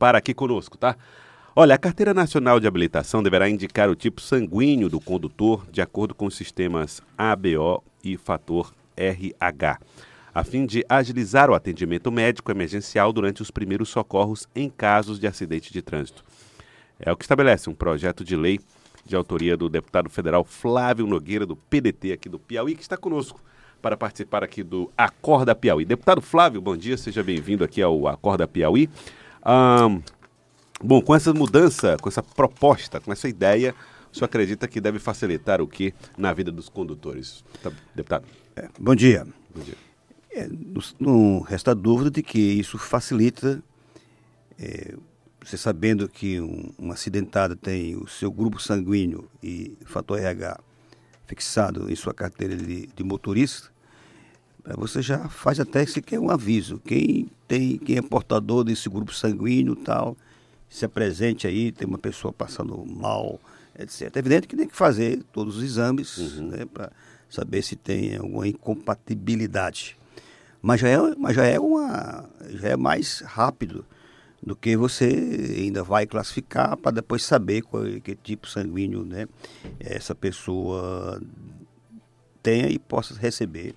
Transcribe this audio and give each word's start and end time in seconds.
participar 0.00 0.16
aqui 0.16 0.32
conosco, 0.32 0.78
tá? 0.78 0.96
Olha, 1.54 1.74
a 1.74 1.78
Carteira 1.78 2.14
Nacional 2.14 2.58
de 2.58 2.66
Habilitação 2.66 3.22
deverá 3.22 3.50
indicar 3.50 3.90
o 3.90 3.94
tipo 3.94 4.20
sanguíneo 4.20 4.88
do 4.88 4.98
condutor 4.98 5.66
de 5.70 5.82
acordo 5.82 6.14
com 6.14 6.24
os 6.24 6.34
sistemas 6.34 7.02
ABO 7.18 7.82
e 8.02 8.16
fator 8.16 8.72
RH, 8.96 9.78
a 10.34 10.42
fim 10.42 10.64
de 10.64 10.84
agilizar 10.88 11.50
o 11.50 11.54
atendimento 11.54 12.10
médico 12.10 12.50
emergencial 12.50 13.12
durante 13.12 13.42
os 13.42 13.50
primeiros 13.50 13.90
socorros 13.90 14.48
em 14.56 14.70
casos 14.70 15.20
de 15.20 15.26
acidente 15.26 15.70
de 15.70 15.82
trânsito. 15.82 16.24
É 16.98 17.12
o 17.12 17.16
que 17.16 17.24
estabelece 17.24 17.68
um 17.68 17.74
projeto 17.74 18.24
de 18.24 18.36
lei 18.36 18.58
de 19.04 19.14
autoria 19.14 19.56
do 19.56 19.68
deputado 19.68 20.08
federal 20.08 20.44
Flávio 20.44 21.06
Nogueira, 21.06 21.44
do 21.44 21.56
PDT 21.56 22.12
aqui 22.12 22.28
do 22.28 22.38
Piauí, 22.38 22.74
que 22.74 22.82
está 22.82 22.96
conosco 22.96 23.40
para 23.82 23.96
participar 23.96 24.44
aqui 24.44 24.62
do 24.62 24.90
Acorda 24.96 25.54
Piauí. 25.54 25.84
Deputado 25.84 26.20
Flávio, 26.20 26.60
bom 26.60 26.76
dia, 26.76 26.96
seja 26.96 27.22
bem-vindo 27.22 27.64
aqui 27.64 27.82
ao 27.82 28.06
Acorda 28.06 28.46
Piauí. 28.46 28.88
Bom, 30.82 31.02
com 31.02 31.14
essa 31.14 31.32
mudança, 31.34 31.96
com 32.00 32.08
essa 32.08 32.22
proposta, 32.22 33.00
com 33.00 33.12
essa 33.12 33.28
ideia, 33.28 33.74
o 34.10 34.14
senhor 34.14 34.24
acredita 34.26 34.66
que 34.66 34.80
deve 34.80 34.98
facilitar 34.98 35.60
o 35.60 35.68
que 35.68 35.94
na 36.16 36.32
vida 36.32 36.50
dos 36.50 36.68
condutores? 36.68 37.44
Tá, 37.62 37.70
deputado. 37.94 38.24
É, 38.56 38.68
bom 38.78 38.94
dia. 38.94 39.26
Bom 39.54 39.62
dia. 39.62 39.76
É, 40.32 40.48
não, 40.48 40.82
não, 40.98 41.40
resta 41.40 41.74
dúvida 41.74 42.10
de 42.10 42.22
que 42.22 42.38
isso 42.38 42.78
facilita, 42.78 43.62
é, 44.58 44.94
você 45.44 45.56
sabendo 45.56 46.08
que 46.08 46.40
um, 46.40 46.70
um 46.78 46.92
acidentado 46.92 47.56
tem 47.56 47.96
o 47.96 48.06
seu 48.06 48.30
grupo 48.30 48.60
sanguíneo 48.60 49.28
e 49.42 49.76
fator 49.84 50.18
RH 50.18 50.60
fixado 51.26 51.90
em 51.90 51.94
sua 51.94 52.12
carteira 52.12 52.56
de, 52.56 52.86
de 52.86 53.04
motorista, 53.04 53.70
você 54.76 55.02
já 55.02 55.28
faz 55.28 55.60
até 55.60 55.84
sequer 55.86 56.18
um 56.18 56.30
aviso. 56.30 56.80
Quem 56.84 57.28
tem, 57.46 57.78
quem 57.78 57.96
é 57.96 58.02
portador 58.02 58.64
desse 58.64 58.88
grupo 58.88 59.12
sanguíneo 59.12 59.76
tal, 59.76 60.16
se 60.68 60.84
apresente 60.84 61.46
aí, 61.46 61.72
tem 61.72 61.86
uma 61.86 61.98
pessoa 61.98 62.32
passando 62.32 62.84
mal, 62.86 63.40
etc. 63.78 64.14
É 64.14 64.18
evidente 64.18 64.46
que 64.46 64.56
tem 64.56 64.68
que 64.68 64.76
fazer 64.76 65.22
todos 65.32 65.56
os 65.56 65.62
exames 65.62 66.16
uhum. 66.16 66.48
né, 66.48 66.64
para 66.64 66.92
saber 67.28 67.62
se 67.62 67.76
tem 67.76 68.16
alguma 68.16 68.46
incompatibilidade. 68.46 69.96
Mas 70.62 70.80
já 70.80 70.88
é, 70.88 70.98
mas 71.16 71.34
já 71.34 71.44
é 71.44 71.58
uma. 71.58 72.28
já 72.50 72.68
é 72.68 72.76
mais 72.76 73.20
rápido 73.20 73.84
do 74.42 74.56
que 74.56 74.76
você 74.76 75.06
ainda 75.58 75.82
vai 75.82 76.06
classificar 76.06 76.76
para 76.76 76.92
depois 76.92 77.22
saber 77.22 77.62
qual, 77.62 77.82
que 78.02 78.14
tipo 78.14 78.48
sanguíneo 78.48 79.04
né, 79.04 79.26
essa 79.78 80.14
pessoa 80.14 81.20
tenha 82.42 82.68
e 82.68 82.78
possa 82.78 83.14
receber 83.14 83.74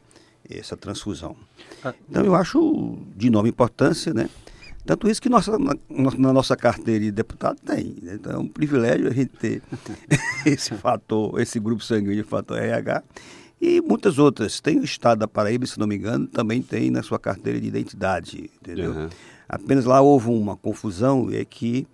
essa 0.59 0.77
transfusão. 0.77 1.35
Ah. 1.83 1.93
Então 2.09 2.23
eu 2.23 2.35
acho 2.35 2.97
de 3.15 3.27
enorme 3.27 3.49
importância, 3.49 4.13
né? 4.13 4.29
Tanto 4.85 5.09
isso 5.09 5.21
que 5.21 5.29
nossa, 5.29 5.57
na, 5.57 5.75
na 6.17 6.33
nossa 6.33 6.57
carteira 6.57 7.05
de 7.05 7.11
deputado 7.11 7.57
tem. 7.65 7.95
Né? 8.01 8.15
Então 8.15 8.33
é 8.33 8.37
um 8.37 8.47
privilégio 8.47 9.07
a 9.07 9.13
gente 9.13 9.31
ter 9.31 9.61
esse 10.45 10.73
fator, 10.75 11.39
esse 11.39 11.59
grupo 11.59 11.83
sanguíneo, 11.83 12.25
fator 12.25 12.57
RH. 12.57 13.01
E 13.61 13.79
muitas 13.79 14.19
outras. 14.19 14.59
Tem 14.59 14.77
o 14.77 14.83
estado 14.83 15.19
da 15.19 15.27
Paraíba, 15.27 15.65
se 15.65 15.79
não 15.79 15.87
me 15.87 15.95
engano, 15.95 16.27
também 16.27 16.61
tem 16.61 16.91
na 16.91 17.01
sua 17.01 17.17
carteira 17.17 17.61
de 17.61 17.67
identidade, 17.67 18.51
entendeu? 18.61 18.91
Uhum. 18.91 19.09
Apenas 19.47 19.85
lá 19.85 20.01
houve 20.01 20.27
uma 20.27 20.57
confusão, 20.57 21.29
é 21.31 21.45
que 21.45 21.87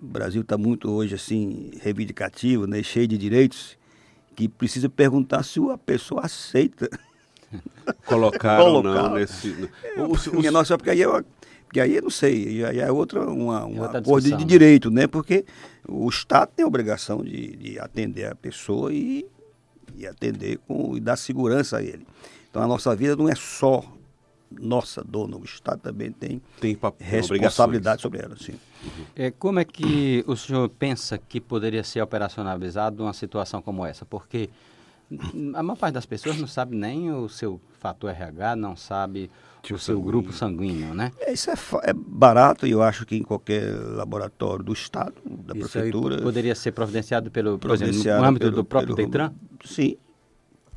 o 0.00 0.06
Brasil 0.06 0.42
está 0.42 0.56
muito 0.56 0.88
hoje 0.90 1.16
assim 1.16 1.72
reivindicativo, 1.80 2.66
né, 2.66 2.80
cheio 2.82 3.08
de 3.08 3.18
direitos, 3.18 3.76
que 4.36 4.48
precisa 4.48 4.88
perguntar 4.88 5.42
se 5.42 5.58
a 5.70 5.78
pessoa 5.78 6.26
aceita 6.26 6.88
colocar 8.06 8.62
ou 8.62 8.82
não 8.82 9.14
nesse. 9.14 9.70
É, 9.82 10.00
o, 10.00 10.12
o, 10.12 10.52
nossa, 10.52 10.76
porque 10.76 10.90
aí 10.90 11.02
é 11.02 11.24
porque 11.74 11.80
aí 11.80 11.96
eu 11.96 12.02
não 12.02 12.10
sei, 12.10 12.64
aí 12.64 12.78
é 12.78 12.92
outra 12.92 13.28
uma, 13.28 13.64
uma 13.64 13.86
é 13.86 14.02
outra 14.06 14.20
de, 14.20 14.36
de, 14.36 14.44
direito, 14.44 14.92
né? 14.92 15.08
Porque 15.08 15.44
o 15.88 16.08
Estado 16.08 16.50
tem 16.54 16.64
a 16.64 16.68
obrigação 16.68 17.22
de, 17.24 17.56
de 17.56 17.80
atender 17.80 18.26
a 18.30 18.34
pessoa 18.36 18.92
e, 18.92 19.26
e 19.96 20.06
atender 20.06 20.58
com 20.68 20.96
e 20.96 21.00
dar 21.00 21.16
segurança 21.16 21.78
a 21.78 21.82
ele. 21.82 22.06
Então 22.48 22.62
a 22.62 22.66
nossa 22.68 22.94
vida 22.94 23.16
não 23.16 23.28
é 23.28 23.34
só 23.34 23.82
nossa 24.50 25.02
dona, 25.02 25.36
o 25.36 25.44
Estado 25.44 25.80
também 25.80 26.12
tem, 26.12 26.40
tem 26.60 26.78
responsabilidade 27.00 28.02
sobre 28.02 28.22
ela. 28.22 28.36
Sim. 28.36 28.52
Uhum. 28.52 29.04
É, 29.16 29.30
como 29.32 29.58
é 29.58 29.64
que 29.64 30.24
o 30.26 30.36
senhor 30.36 30.68
pensa 30.68 31.18
que 31.18 31.40
poderia 31.40 31.82
ser 31.82 32.00
operacionalizado 32.00 33.02
uma 33.02 33.12
situação 33.12 33.60
como 33.60 33.84
essa? 33.84 34.04
Porque 34.04 34.48
a 35.54 35.62
maior 35.62 35.76
parte 35.76 35.94
das 35.94 36.06
pessoas 36.06 36.38
não 36.38 36.46
sabe 36.46 36.76
nem 36.76 37.12
o 37.12 37.28
seu 37.28 37.60
fator 37.78 38.10
RH, 38.10 38.56
não 38.56 38.76
sabe 38.76 39.30
tipo 39.62 39.76
o 39.76 39.78
seu 39.78 39.96
sanguíneo. 39.96 40.06
grupo 40.06 40.32
sanguíneo, 40.32 40.94
né? 40.94 41.12
É, 41.20 41.32
isso 41.32 41.50
é, 41.50 41.54
é, 41.84 41.92
barato 41.92 42.66
e 42.66 42.70
eu 42.70 42.82
acho 42.82 43.04
que 43.04 43.16
em 43.16 43.22
qualquer 43.22 43.70
laboratório 43.74 44.64
do 44.64 44.72
Estado, 44.72 45.14
da 45.24 45.54
isso 45.54 45.70
prefeitura... 45.70 46.20
poderia 46.22 46.54
ser 46.54 46.72
providenciado 46.72 47.30
pelo, 47.30 47.58
providenciado 47.58 47.94
por 47.94 48.00
exemplo, 48.00 48.22
no 48.22 48.28
âmbito 48.28 48.46
pelo, 48.46 48.56
do 48.56 48.64
próprio 48.64 48.94
pelo, 48.94 49.08
Detran? 49.08 49.32
Sim, 49.64 49.96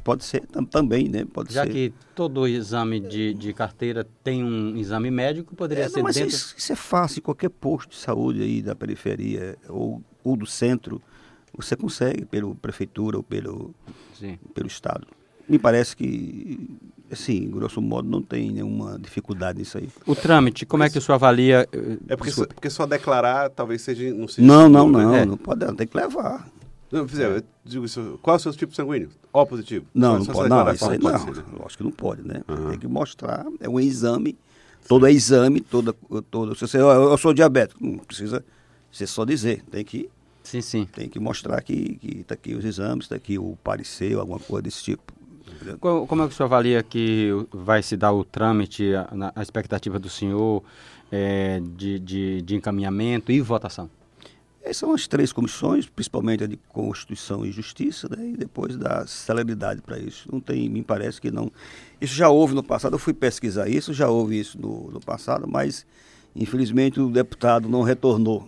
Pode 0.08 0.24
ser 0.24 0.48
também, 0.72 1.10
né? 1.10 1.26
Pode 1.26 1.54
Já 1.54 1.66
ser. 1.66 1.70
que 1.70 1.94
todo 2.16 2.48
exame 2.48 2.98
de, 2.98 3.34
de 3.34 3.52
carteira 3.52 4.08
tem 4.24 4.42
um 4.42 4.78
exame 4.78 5.12
médico, 5.12 5.54
poderia 5.54 5.84
é, 5.84 5.90
ser 5.90 5.98
não, 5.98 6.04
mas 6.04 6.16
dentro... 6.16 6.30
Isso, 6.30 6.56
isso, 6.58 6.72
é 6.72 6.78
fácil, 6.78 7.22
qualquer 7.22 7.50
posto 7.50 7.90
de 7.90 7.98
saúde 7.98 8.42
aí 8.42 8.62
da 8.62 8.74
periferia 8.74 9.58
ou, 9.68 10.02
ou 10.24 10.38
do 10.38 10.46
centro, 10.46 11.02
você 11.58 11.76
consegue 11.76 12.26
pelo 12.26 12.56
prefeitura 12.56 13.18
ou 13.18 13.24
pelo, 13.24 13.74
pelo 14.54 14.68
Estado. 14.68 15.08
Me 15.50 15.58
parece 15.58 15.96
que, 15.96 16.70
assim, 17.12 17.50
grosso 17.50 17.82
modo, 17.82 18.08
não 18.08 18.22
tem 18.22 18.52
nenhuma 18.52 19.00
dificuldade 19.00 19.58
nisso 19.60 19.78
aí. 19.78 19.90
O 20.06 20.16
trâmite, 20.16 20.66
como 20.66 20.84
é 20.84 20.90
que 20.90 20.98
o 20.98 21.02
senhor 21.02 21.16
avalia? 21.16 21.68
É 22.08 22.16
porque, 22.16 22.32
só, 22.32 22.46
porque 22.46 22.70
só 22.70 22.86
declarar 22.86 23.50
talvez 23.50 23.82
seja... 23.82 24.14
Não, 24.14 24.28
seja 24.28 24.48
não, 24.48 24.70
não, 24.70 24.88
não, 24.88 25.16
é. 25.16 25.26
não 25.26 25.38
pode, 25.38 25.66
não 25.66 25.76
tem 25.76 25.88
que 25.88 25.98
levar. 25.98 26.48
Não, 26.92 27.08
fizer, 27.08 27.30
eu 27.30 27.44
digo 27.66 27.86
isso, 27.86 28.20
qual 28.22 28.36
é 28.36 28.38
o 28.38 28.40
seu 28.40 28.54
tipo 28.54 28.74
sanguíneo? 28.74 29.10
O 29.34 29.46
positivo? 29.46 29.86
Não, 29.94 30.20
não 30.20 30.26
pode, 30.26 30.50
não, 30.50 30.72
isso 30.72 30.90
aí 30.90 30.98
não, 30.98 31.12
pode 31.12 31.42
lógico 31.60 31.78
que 31.78 31.84
não 31.84 31.92
pode, 31.92 32.26
né? 32.26 32.42
Uhum. 32.48 32.70
Tem 32.70 32.80
que 32.80 32.88
mostrar, 32.88 33.46
é 33.60 33.68
um 33.68 33.80
exame, 33.80 34.38
todo 34.88 35.06
é 35.06 35.12
exame, 35.12 35.60
toda, 35.60 35.94
todo, 36.32 36.56
se 36.56 36.62
você, 36.62 36.78
eu 36.78 37.18
sou 37.18 37.34
diabético, 37.34 37.84
não 37.84 37.98
precisa 38.00 38.44
você 38.92 39.06
só 39.06 39.26
dizer, 39.26 39.64
tem 39.70 39.84
que 39.84 40.10
Sim, 40.48 40.62
sim. 40.62 40.86
Tem 40.86 41.10
que 41.10 41.20
mostrar 41.20 41.62
que, 41.62 41.96
que 41.96 42.24
tá 42.24 42.34
aqui 42.34 42.56
os 42.56 42.64
exames, 42.64 43.04
está 43.04 43.18
aqui 43.18 43.38
o 43.38 43.58
parecer, 43.62 44.18
alguma 44.18 44.40
coisa 44.40 44.62
desse 44.62 44.82
tipo. 44.82 45.12
Como 45.82 46.24
é 46.24 46.28
que 46.28 46.34
o 46.34 46.38
senhor 46.38 46.48
avalia 46.48 46.82
que 46.82 47.32
vai 47.52 47.84
se 47.84 47.98
dar 47.98 48.14
o 48.14 48.24
trâmite, 48.24 48.96
a, 48.96 49.34
a 49.36 49.42
expectativa 49.42 50.00
do 50.00 50.10
senhor 50.10 50.64
é, 51.12 51.60
de, 51.76 52.00
de, 52.00 52.42
de 52.44 52.56
encaminhamento 52.56 53.30
e 53.30 53.42
votação? 53.42 53.90
Essas 54.62 54.78
são 54.78 54.94
as 54.94 55.06
três 55.06 55.34
comissões, 55.34 55.86
principalmente 55.86 56.46
a 56.46 56.48
de 56.48 56.56
Constituição 56.70 57.46
e 57.46 57.52
Justiça, 57.52 58.08
né? 58.10 58.30
e 58.30 58.38
depois 58.38 58.78
da 58.78 59.06
celeridade 59.06 59.82
para 59.82 60.00
isso. 60.00 60.30
Não 60.32 60.40
tem, 60.40 60.70
me 60.70 60.82
parece 60.82 61.20
que 61.20 61.30
não. 61.30 61.52
Isso 62.00 62.16
já 62.16 62.30
houve 62.30 62.56
no 62.56 62.64
passado, 62.64 62.96
eu 62.96 63.00
fui 63.00 63.14
pesquisar 63.14 63.68
isso, 63.68 63.94
já 63.94 64.08
houve 64.08 64.40
isso 64.40 64.58
no, 64.58 64.92
no 64.92 65.02
passado, 65.02 65.46
mas 65.46 65.86
infelizmente 66.34 67.02
o 67.02 67.10
deputado 67.10 67.68
não 67.68 67.82
retornou. 67.82 68.48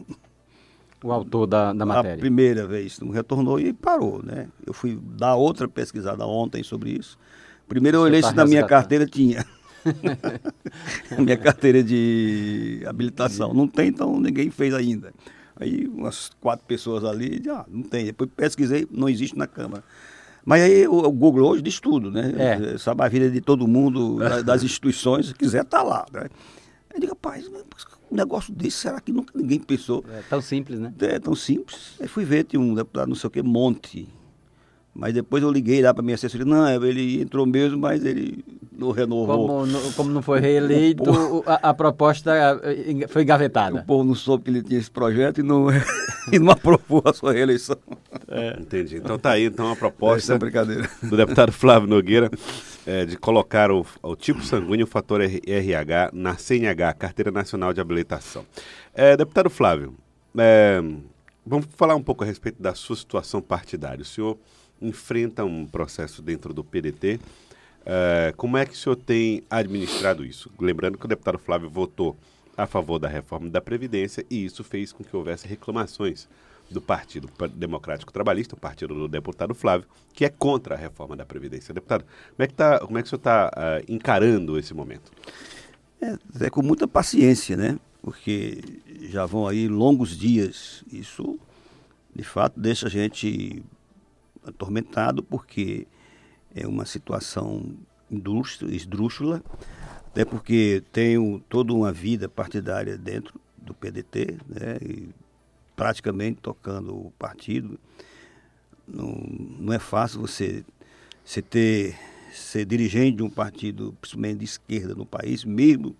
O 1.04 1.12
autor 1.12 1.48
da, 1.48 1.72
da 1.72 1.86
matéria. 1.86 2.16
A 2.16 2.20
primeira 2.20 2.68
vez 2.68 3.00
não 3.00 3.10
retornou 3.10 3.60
e 3.60 3.72
parou, 3.72 4.22
né? 4.24 4.48
Eu 4.66 4.74
fui 4.74 5.00
dar 5.18 5.36
outra 5.36 5.68
pesquisada 5.68 6.26
ontem 6.26 6.62
sobre 6.62 6.92
isso. 6.92 7.18
Primeiro 7.68 8.00
eu 8.00 8.02
olhei 8.02 8.22
tá 8.22 8.30
se 8.30 8.36
na 8.36 8.46
minha 8.46 8.66
carteira 8.66 9.06
tinha. 9.06 9.46
minha 11.18 11.38
carteira 11.38 11.82
de 11.82 12.84
habilitação. 12.86 13.54
Não 13.54 13.68
tem, 13.68 13.88
então 13.90 14.20
ninguém 14.20 14.50
fez 14.50 14.74
ainda. 14.74 15.14
Aí 15.56 15.88
umas 15.88 16.32
quatro 16.42 16.66
pessoas 16.66 17.04
ali, 17.06 17.42
ah, 17.50 17.66
não 17.70 17.84
tem. 17.84 18.06
Depois 18.06 18.30
pesquisei, 18.36 18.88
não 18.92 19.08
existe 19.08 19.38
na 19.38 19.48
Câmara. 19.48 19.84
Mas 20.44 20.64
aí 20.64 20.88
o, 20.88 20.96
o 20.96 21.12
Google 21.12 21.48
hoje 21.48 21.62
diz 21.62 21.80
tudo, 21.80 22.10
né? 22.10 22.34
É. 22.38 22.78
Sabe 22.78 23.04
a 23.04 23.08
vida 23.08 23.30
de 23.30 23.40
todo 23.40 23.68
mundo, 23.68 24.18
das 24.44 24.64
instituições, 24.64 25.28
se 25.28 25.34
quiser 25.34 25.64
tá 25.64 25.84
lá, 25.84 26.06
né? 26.12 26.28
Eu 26.94 27.00
digo, 27.00 27.12
rapaz, 27.12 27.46
um 28.12 28.16
negócio 28.16 28.54
desse, 28.54 28.78
será 28.78 29.00
que 29.00 29.12
nunca 29.12 29.32
ninguém 29.38 29.60
pensou? 29.60 30.04
É 30.12 30.22
tão 30.30 30.42
simples, 30.42 30.80
né? 30.80 30.94
É 31.02 31.20
tão 31.20 31.36
simples. 31.36 31.96
Aí 32.00 32.08
fui 32.08 32.26
ver, 32.26 32.44
tinha 32.44 32.60
um 32.60 32.74
deputado, 32.74 33.08
não 33.08 33.16
sei 33.16 33.28
o 33.28 33.32
que, 33.32 33.42
Monte. 33.42 34.08
Mas 34.94 35.14
depois 35.14 35.44
eu 35.44 35.52
liguei 35.52 35.82
lá 35.82 35.94
para 35.94 36.04
minha 36.04 36.16
assessoria, 36.16 36.46
não, 36.46 36.68
ele 36.84 37.22
entrou 37.22 37.46
mesmo, 37.46 37.78
mas 37.78 38.04
ele 38.04 38.44
não 38.78 38.92
renovou. 38.92 39.48
Como 39.48 39.66
não, 39.66 39.92
como 39.94 40.10
não 40.10 40.22
foi 40.22 40.40
reeleito, 40.40 41.04
a, 41.46 41.70
a, 41.70 41.74
proposta 41.74 42.32
eh, 42.64 43.08
foi 43.08 43.22
engavetada. 43.22 43.82
O 43.82 43.86
povo 43.86 44.04
não 44.04 44.16
soube 44.16 44.46
que 44.46 44.50
ele 44.50 44.64
tinha 44.64 44.80
esse 44.80 44.90
projeto 44.90 45.40
e 45.40 45.44
não, 45.44 45.68
e 46.34 46.40
não 46.40 46.52
aprovou 46.52 47.04
a 47.06 47.14
sua 47.14 47.34
reeleição. 47.34 47.78
É. 48.28 48.58
Entendi. 48.60 48.98
Então 48.98 49.18
tá 49.18 49.32
aí 49.32 49.46
então 49.46 49.72
a 49.72 49.76
proposta 49.76 50.34
é 50.34 51.08
do 51.08 51.18
deputado 51.18 51.52
Flávio 51.52 51.88
Nogueira 51.88 52.30
é, 52.90 53.06
de 53.06 53.16
colocar 53.16 53.72
o, 53.72 53.86
o, 54.02 54.16
tipo 54.16 54.42
sanguíneo, 54.42 54.86
o 54.86 54.90
fator 54.90 55.22
RH 55.22 56.10
na 56.12 56.36
CNH, 56.36 56.94
Carteira 56.96 57.30
Nacional 57.30 57.72
de 57.72 57.80
Habilitação. 57.80 58.44
É, 58.96 59.16
deputado 59.16 59.48
Flávio, 59.48 59.94
é, 60.36 60.82
vamos 61.46 61.68
falar 61.76 61.94
um 61.94 62.02
pouco 62.02 62.24
a 62.24 62.28
respeito 62.28 62.60
da 62.60 62.74
sua 62.74 62.96
situação 62.96 63.44
partidária. 63.44 64.02
O 64.02 64.06
senhor 64.06 64.40
enfrenta 64.82 65.46
um 65.46 65.68
processo 65.68 66.24
dentro 66.24 66.52
do 66.52 66.64
PDT. 66.64 67.20
É, 67.86 68.34
como 68.36 68.58
é 68.58 68.66
que 68.66 68.74
o 68.74 68.78
senhor 68.78 68.96
tem 68.96 69.44
administrado 69.52 70.26
isso? 70.26 70.52
Lembrando 70.60 70.98
que 70.98 71.06
o 71.06 71.08
deputado 71.08 71.38
Flávio 71.38 71.70
votou 71.70 72.18
a 72.58 72.66
favor 72.66 72.98
da 72.98 73.08
reforma 73.08 73.52
da 73.52 73.62
Previdência 73.62 74.26
e 74.32 74.44
isso 74.44 74.64
fez 74.64 74.92
com 74.92 75.04
que 75.04 75.16
houvesse 75.16 75.48
reclamações 75.48 76.28
do 76.72 76.82
Partido 76.82 77.30
Democrático 77.56 78.14
Trabalhista, 78.14 78.56
o 78.56 78.60
partido 78.60 78.94
do 78.94 79.08
deputado 79.08 79.56
Flávio, 79.56 79.88
que 80.14 80.24
é 80.24 80.30
contra 80.30 80.76
a 80.76 80.78
reforma 80.78 81.16
da 81.16 81.26
Previdência. 81.26 81.74
Deputado, 81.74 82.04
como 82.04 82.44
é 82.44 82.48
que, 82.48 82.54
tá, 82.54 82.80
como 82.80 82.98
é 82.98 83.02
que 83.02 83.08
o 83.08 83.10
senhor 83.10 83.20
está 83.20 83.50
uh, 83.50 83.92
encarando 83.92 84.58
esse 84.58 84.74
momento? 84.74 85.12
É, 86.02 86.46
é, 86.46 86.50
com 86.50 86.62
muita 86.62 86.88
paciência, 86.88 87.58
né? 87.58 87.80
Porque 88.02 88.62
já 89.02 89.26
vão 89.26 89.48
aí 89.48 89.68
longos 89.68 90.18
dias. 90.18 90.84
Isso, 90.92 91.38
de 92.16 92.24
fato, 92.24 92.60
deixa 92.60 92.88
a 92.88 92.90
gente 92.90 93.64
atormentado, 94.46 95.22
porque 95.22 95.88
é 96.56 96.66
uma 96.68 96.86
situação 96.86 97.76
esdrúxula, 98.70 99.44
até 100.08 100.24
porque 100.26 100.84
tenho 100.92 101.44
toda 101.50 101.74
uma 101.74 101.92
vida 101.92 102.28
partidária 102.30 102.98
dentro 102.98 103.40
do 103.58 103.74
PDT, 103.74 104.38
né? 104.48 104.78
E 104.82 105.10
praticamente 105.80 106.42
tocando 106.42 106.94
o 106.94 107.14
partido. 107.18 107.80
Não, 108.86 109.16
não 109.58 109.72
é 109.72 109.80
fácil 109.80 110.20
você, 110.20 110.66
você 111.24 111.42
ter, 111.42 111.96
ser 112.34 112.66
dirigente 112.66 113.16
de 113.16 113.24
um 113.24 113.30
partido, 113.30 113.96
principalmente 114.02 114.40
de 114.40 114.44
esquerda 114.44 114.94
no 114.94 115.06
país, 115.06 115.46
mesmo 115.46 115.96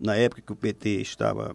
na 0.00 0.16
época 0.16 0.42
que 0.42 0.52
o 0.52 0.56
PT 0.56 1.00
estava 1.00 1.54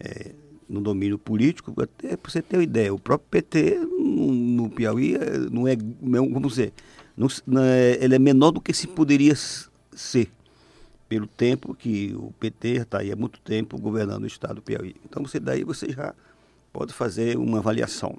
é, 0.00 0.32
no 0.68 0.80
domínio 0.80 1.16
político, 1.16 1.72
até 1.80 2.16
para 2.16 2.32
você 2.32 2.42
ter 2.42 2.56
uma 2.56 2.64
ideia, 2.64 2.92
o 2.92 2.98
próprio 2.98 3.28
PT 3.30 3.76
no, 3.76 4.32
no 4.32 4.70
Piauí 4.70 5.14
é, 5.14 5.38
não 5.52 5.68
é, 5.68 5.76
como 5.76 6.48
dizer, 6.48 6.72
não, 7.16 7.28
não 7.46 7.62
é, 7.62 7.96
ele 8.02 8.16
é 8.16 8.18
menor 8.18 8.50
do 8.50 8.60
que 8.60 8.74
se 8.74 8.88
poderia 8.88 9.34
ser, 9.36 10.32
pelo 11.08 11.28
tempo 11.28 11.76
que 11.76 12.12
o 12.16 12.32
PT 12.40 12.68
está 12.68 12.98
aí 12.98 13.12
há 13.12 13.16
muito 13.16 13.38
tempo 13.40 13.78
governando 13.78 14.24
o 14.24 14.26
estado 14.26 14.56
do 14.56 14.62
Piauí. 14.62 14.96
Então 15.04 15.22
você 15.22 15.38
daí 15.38 15.62
você 15.62 15.92
já 15.92 16.12
pode 16.72 16.92
fazer 16.92 17.36
uma 17.36 17.58
avaliação. 17.58 18.18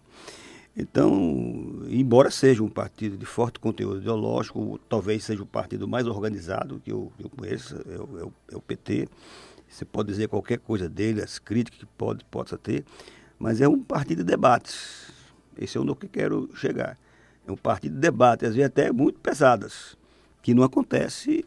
Então, 0.75 1.84
embora 1.90 2.31
seja 2.31 2.63
um 2.63 2.69
partido 2.69 3.18
de 3.18 3.25
forte 3.25 3.60
conteúdo 3.60 4.00
ideológico, 4.00 4.80
talvez 4.88 5.24
seja 5.24 5.44
o 5.44 5.46
partido 5.46 5.88
mais 5.88 6.07
organizado 6.07 6.80
que 6.84 6.92
eu, 6.92 7.12
eu 7.19 7.30
conheço, 7.30 7.75
é 7.75 7.98
o, 7.98 8.19
é, 8.19 8.24
o, 8.24 8.34
é 8.54 8.56
o, 8.56 8.62
PT. 8.62 9.07
Você 9.68 9.84
pode 9.84 10.07
dizer 10.10 10.30
qualquer 10.30 10.57
coisa 10.60 10.88
dele, 10.88 11.22
as 11.22 11.38
críticas 11.38 11.80
que 11.80 11.86
pode, 11.86 12.24
possa 12.25 12.57
ter, 12.57 12.86
mas 13.38 13.60
é 13.60 13.68
um 13.68 13.84
partido 13.84 14.19
de 14.19 14.24
debates. 14.24 15.12
Esse 15.57 15.78
é 15.78 15.81
onde 15.81 15.90
eu 15.90 15.95
quero 15.95 16.50
chegar. 16.56 16.98
É 17.45 17.52
um 17.52 17.57
partido 17.57 17.95
de 17.95 18.00
debates, 18.00 18.48
às 18.48 18.56
vezes 18.56 18.68
até 18.68 18.92
muito 18.92 19.19
pesadas, 19.19 19.98
que 20.42 20.54
não 20.54 20.63
acontece, 20.63 21.44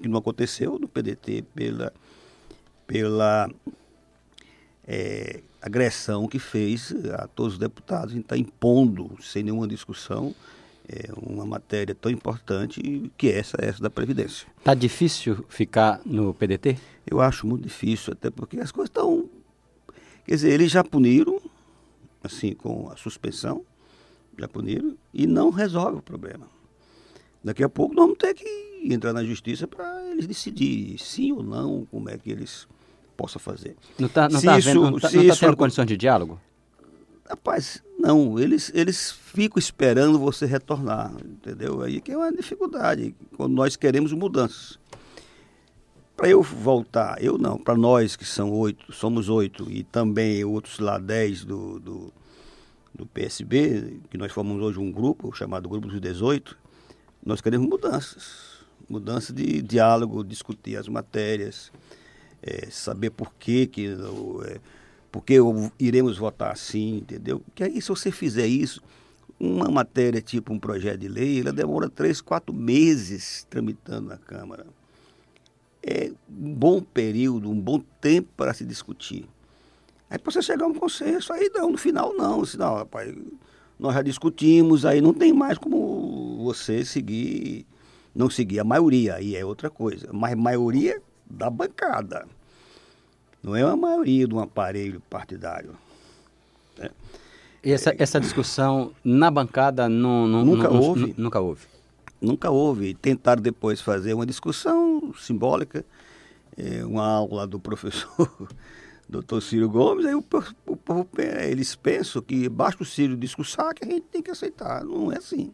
que 0.00 0.08
não 0.08 0.18
aconteceu 0.18 0.78
no 0.78 0.86
PDT 0.86 1.42
pela, 1.54 1.92
pela 2.86 3.50
é, 4.86 5.42
agressão 5.60 6.26
que 6.26 6.38
fez 6.38 6.94
a 7.14 7.26
todos 7.26 7.54
os 7.54 7.58
deputados 7.58 8.14
em 8.14 8.20
estar 8.20 8.34
tá 8.34 8.38
impondo, 8.38 9.16
sem 9.20 9.42
nenhuma 9.42 9.66
discussão, 9.66 10.34
é, 10.88 11.10
uma 11.16 11.44
matéria 11.44 11.94
tão 11.94 12.10
importante 12.10 13.10
que 13.16 13.28
é 13.28 13.38
essa, 13.38 13.56
essa 13.60 13.82
da 13.82 13.90
Previdência. 13.90 14.48
Está 14.58 14.74
difícil 14.74 15.44
ficar 15.48 16.00
no 16.04 16.32
PDT? 16.32 16.78
Eu 17.06 17.20
acho 17.20 17.46
muito 17.46 17.64
difícil, 17.64 18.14
até 18.14 18.30
porque 18.30 18.58
as 18.58 18.72
coisas 18.72 18.88
estão. 18.88 19.28
Quer 20.24 20.34
dizer, 20.34 20.52
eles 20.52 20.70
já 20.70 20.82
puniram, 20.82 21.40
assim, 22.22 22.54
com 22.54 22.90
a 22.90 22.96
suspensão, 22.96 23.64
já 24.38 24.48
puniram, 24.48 24.96
e 25.12 25.26
não 25.26 25.50
resolve 25.50 25.98
o 25.98 26.02
problema. 26.02 26.46
Daqui 27.44 27.62
a 27.62 27.68
pouco 27.68 27.94
nós 27.94 28.04
vamos 28.04 28.18
ter 28.18 28.34
que 28.34 28.46
entrar 28.84 29.12
na 29.12 29.24
justiça 29.24 29.66
para 29.66 30.10
eles 30.10 30.26
decidirem 30.26 30.96
sim 30.98 31.32
ou 31.32 31.42
não, 31.42 31.86
como 31.90 32.08
é 32.08 32.16
que 32.16 32.30
eles 32.30 32.66
possa 33.18 33.40
fazer. 33.40 33.76
Não 33.98 34.06
está 34.06 34.28
não 34.28 34.40
tá 34.40 34.58
vendo, 34.58 34.80
não 34.92 34.98
tá, 35.00 35.10
não 35.10 35.26
tá 35.26 35.36
tendo 35.36 35.56
condições 35.56 35.86
de 35.88 35.96
diálogo? 35.96 36.40
Rapaz, 37.28 37.82
não, 37.98 38.38
eles, 38.38 38.70
eles 38.72 39.10
ficam 39.10 39.58
esperando 39.58 40.18
você 40.20 40.46
retornar, 40.46 41.12
entendeu? 41.22 41.82
Aí 41.82 42.00
que 42.00 42.12
é 42.12 42.16
uma 42.16 42.32
dificuldade, 42.32 43.14
quando 43.36 43.52
nós 43.52 43.74
queremos 43.74 44.12
mudanças. 44.12 44.78
Para 46.16 46.28
eu 46.28 46.42
voltar, 46.42 47.22
eu 47.22 47.36
não, 47.36 47.58
para 47.58 47.76
nós 47.76 48.16
que 48.16 48.24
são 48.24 48.52
oito, 48.52 48.92
somos 48.92 49.28
oito, 49.28 49.70
e 49.70 49.82
também 49.82 50.44
outros 50.44 50.78
lá 50.78 50.98
dez 50.98 51.44
do, 51.44 51.78
do, 51.80 52.12
do 52.94 53.04
PSB, 53.04 54.00
que 54.10 54.16
nós 54.16 54.32
formamos 54.32 54.62
hoje 54.62 54.78
um 54.78 54.90
grupo, 54.90 55.32
chamado 55.34 55.68
Grupo 55.68 55.88
dos 55.88 56.00
18, 56.00 56.56
nós 57.24 57.40
queremos 57.40 57.68
mudanças. 57.68 58.58
Mudança 58.88 59.32
de 59.32 59.60
diálogo, 59.60 60.24
discutir 60.24 60.76
as 60.76 60.88
matérias, 60.88 61.70
é, 62.42 62.68
saber 62.70 63.10
por 63.10 63.32
que, 63.34 63.66
que 63.66 63.88
é, 64.46 64.60
porque 65.10 65.36
iremos 65.78 66.18
votar 66.18 66.52
assim, 66.52 66.98
entendeu? 66.98 67.42
Que 67.54 67.64
aí 67.64 67.80
se 67.80 67.88
você 67.88 68.10
fizer 68.10 68.46
isso, 68.46 68.82
uma 69.38 69.68
matéria 69.68 70.20
tipo 70.20 70.52
um 70.52 70.58
projeto 70.58 71.00
de 71.00 71.08
lei, 71.08 71.40
ela 71.40 71.52
demora 71.52 71.88
três, 71.88 72.20
quatro 72.20 72.54
meses 72.54 73.46
tramitando 73.48 74.08
na 74.08 74.16
Câmara. 74.16 74.66
É 75.82 76.10
um 76.28 76.54
bom 76.54 76.80
período, 76.80 77.50
um 77.50 77.58
bom 77.58 77.80
tempo 78.00 78.28
para 78.36 78.52
se 78.52 78.64
discutir. 78.64 79.26
Aí 80.10 80.18
para 80.18 80.32
você 80.32 80.42
chegar 80.42 80.64
a 80.64 80.68
um 80.68 80.74
consenso, 80.74 81.32
aí 81.32 81.50
não, 81.54 81.70
no 81.70 81.78
final 81.78 82.14
não, 82.14 82.44
senão, 82.44 82.74
rapaz, 82.74 83.14
nós 83.78 83.94
já 83.94 84.02
discutimos, 84.02 84.84
aí 84.84 85.00
não 85.00 85.14
tem 85.14 85.32
mais 85.32 85.56
como 85.56 86.42
você 86.44 86.84
seguir, 86.84 87.66
não 88.14 88.28
seguir 88.28 88.58
a 88.58 88.64
maioria, 88.64 89.14
aí 89.14 89.36
é 89.36 89.44
outra 89.44 89.70
coisa. 89.70 90.08
Mas 90.12 90.34
maioria 90.34 91.00
da 91.28 91.50
bancada. 91.50 92.26
Não 93.42 93.54
é 93.54 93.62
a 93.62 93.76
maioria 93.76 94.26
de 94.26 94.34
um 94.34 94.40
aparelho 94.40 95.00
partidário. 95.08 95.76
Né? 96.76 96.90
Essa, 97.62 97.94
essa 97.98 98.20
discussão 98.20 98.92
na 99.04 99.30
bancada 99.30 99.88
não, 99.88 100.26
não 100.26 100.44
nunca 100.44 100.68
não, 100.68 100.80
houve. 100.80 101.14
Nunca 101.16 101.40
houve. 101.40 101.66
Nunca 102.20 102.50
houve. 102.50 102.94
Tentaram 102.94 103.42
depois 103.42 103.80
fazer 103.80 104.14
uma 104.14 104.26
discussão 104.26 105.12
simbólica, 105.18 105.84
é, 106.56 106.84
uma 106.84 107.06
aula 107.06 107.46
do 107.46 107.58
professor 107.58 108.48
doutor 109.08 109.40
Ciro 109.40 109.70
Gomes, 109.70 110.04
aí 110.04 110.14
o, 110.14 110.24
o, 110.66 110.72
o, 110.72 111.08
eles 111.22 111.74
pensam 111.74 112.20
que 112.20 112.48
basta 112.48 112.82
o 112.82 112.86
Ciro 112.86 113.16
discursar 113.16 113.74
que 113.74 113.84
a 113.84 113.88
gente 113.88 114.02
tem 114.02 114.22
que 114.22 114.30
aceitar. 114.30 114.84
Não 114.84 115.10
é 115.10 115.16
assim. 115.16 115.52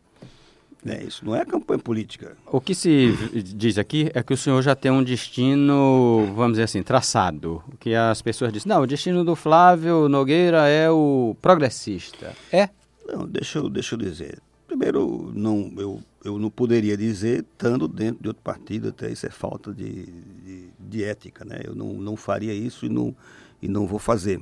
É, 0.86 1.02
isso 1.02 1.24
não 1.24 1.34
é 1.34 1.44
campanha 1.44 1.78
política. 1.78 2.36
O 2.46 2.60
que 2.60 2.74
se 2.74 3.12
diz 3.42 3.78
aqui 3.78 4.10
é 4.12 4.22
que 4.22 4.34
o 4.34 4.36
senhor 4.36 4.60
já 4.62 4.74
tem 4.74 4.90
um 4.90 5.02
destino, 5.02 6.30
vamos 6.34 6.52
dizer 6.52 6.64
assim, 6.64 6.82
traçado. 6.82 7.62
Que 7.80 7.94
as 7.94 8.20
pessoas 8.20 8.52
dizem, 8.52 8.68
não, 8.68 8.82
o 8.82 8.86
destino 8.86 9.24
do 9.24 9.34
Flávio 9.34 10.08
Nogueira 10.08 10.68
é 10.68 10.90
o 10.90 11.34
progressista. 11.40 12.34
É? 12.52 12.68
Não, 13.06 13.26
deixa 13.26 13.58
eu, 13.58 13.70
deixa 13.70 13.94
eu 13.94 13.98
dizer. 13.98 14.38
Primeiro, 14.66 15.30
não, 15.34 15.72
eu, 15.78 16.02
eu 16.22 16.38
não 16.38 16.50
poderia 16.50 16.96
dizer, 16.96 17.40
estando 17.40 17.88
dentro 17.88 18.22
de 18.22 18.28
outro 18.28 18.42
partido, 18.42 18.88
até 18.88 19.10
isso 19.10 19.26
é 19.26 19.30
falta 19.30 19.72
de, 19.72 20.06
de, 20.06 20.68
de 20.78 21.04
ética, 21.04 21.44
né? 21.44 21.60
Eu 21.64 21.74
não, 21.74 21.94
não 21.94 22.16
faria 22.16 22.52
isso 22.52 22.84
e 22.84 22.88
não, 22.88 23.14
e 23.62 23.68
não 23.68 23.86
vou 23.86 23.98
fazer. 23.98 24.40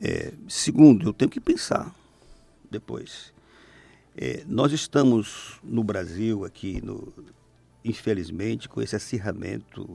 É, 0.00 0.32
segundo, 0.48 1.08
eu 1.08 1.12
tenho 1.12 1.30
que 1.30 1.40
pensar 1.40 1.94
depois. 2.70 3.32
É, 4.16 4.42
nós 4.46 4.72
estamos 4.72 5.60
no 5.62 5.84
Brasil 5.84 6.44
aqui, 6.44 6.80
no, 6.84 7.12
infelizmente, 7.84 8.68
com 8.68 8.82
esse 8.82 8.96
acirramento 8.96 9.88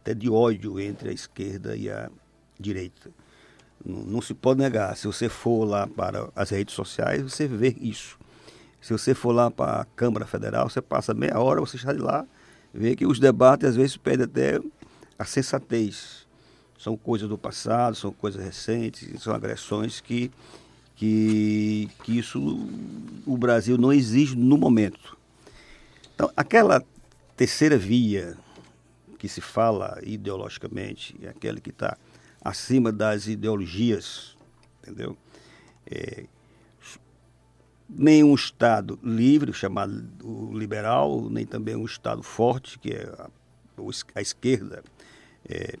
até 0.00 0.14
de 0.14 0.30
ódio 0.30 0.78
entre 0.78 1.08
a 1.08 1.12
esquerda 1.12 1.76
e 1.76 1.90
a 1.90 2.10
direita. 2.58 3.10
Não, 3.84 4.00
não, 4.04 4.22
se 4.22 4.34
pode 4.34 4.60
negar. 4.60 4.96
Se 4.96 5.06
você 5.06 5.28
for 5.28 5.64
lá 5.64 5.86
para 5.86 6.30
as 6.34 6.50
redes 6.50 6.74
sociais, 6.74 7.22
você 7.22 7.46
vê 7.46 7.74
isso. 7.80 8.18
Se 8.80 8.92
você 8.92 9.14
for 9.14 9.32
lá 9.32 9.50
para 9.50 9.80
a 9.80 9.84
Câmara 9.84 10.26
Federal, 10.26 10.68
você 10.68 10.80
passa 10.80 11.14
meia 11.14 11.38
hora, 11.38 11.60
você 11.60 11.76
está 11.76 11.92
de 11.92 12.00
lá, 12.00 12.26
vê 12.72 12.94
que 12.94 13.06
os 13.06 13.18
debates 13.18 13.70
às 13.70 13.76
vezes 13.76 13.96
perdem 13.96 14.24
até 14.24 14.60
a 15.18 15.24
sensatez. 15.24 16.26
São 16.78 16.96
coisas 16.96 17.28
do 17.28 17.38
passado, 17.38 17.96
são 17.96 18.12
coisas 18.12 18.44
recentes, 18.44 19.22
são 19.22 19.34
agressões 19.34 20.00
que 20.00 20.30
que, 20.94 21.88
que 22.02 22.18
isso 22.18 22.40
o 23.26 23.36
Brasil 23.36 23.76
não 23.76 23.92
exige 23.92 24.36
no 24.36 24.56
momento. 24.56 25.16
Então, 26.14 26.30
aquela 26.36 26.82
terceira 27.36 27.76
via 27.76 28.36
que 29.18 29.28
se 29.28 29.40
fala 29.40 29.98
ideologicamente, 30.02 31.16
é 31.22 31.28
aquela 31.28 31.58
que 31.58 31.70
está 31.70 31.96
acima 32.40 32.92
das 32.92 33.26
ideologias, 33.26 34.36
entendeu? 34.82 35.16
É, 35.86 36.26
nem 37.88 38.22
um 38.22 38.34
Estado 38.34 38.98
livre, 39.02 39.52
chamado 39.52 40.52
liberal, 40.52 41.28
nem 41.30 41.46
também 41.46 41.74
um 41.74 41.84
Estado 41.84 42.22
forte, 42.22 42.78
que 42.78 42.92
é 42.92 43.04
a, 43.18 43.30
a 44.14 44.20
esquerda, 44.20 44.82
é, 45.48 45.76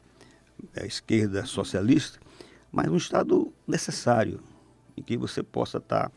a 0.76 0.86
esquerda 0.86 1.44
socialista, 1.44 2.18
mas 2.72 2.88
um 2.88 2.96
Estado 2.96 3.52
necessário, 3.66 4.40
em 4.96 5.02
que 5.02 5.16
você 5.16 5.42
possa 5.42 5.78
estar 5.78 6.08
tá, 6.08 6.12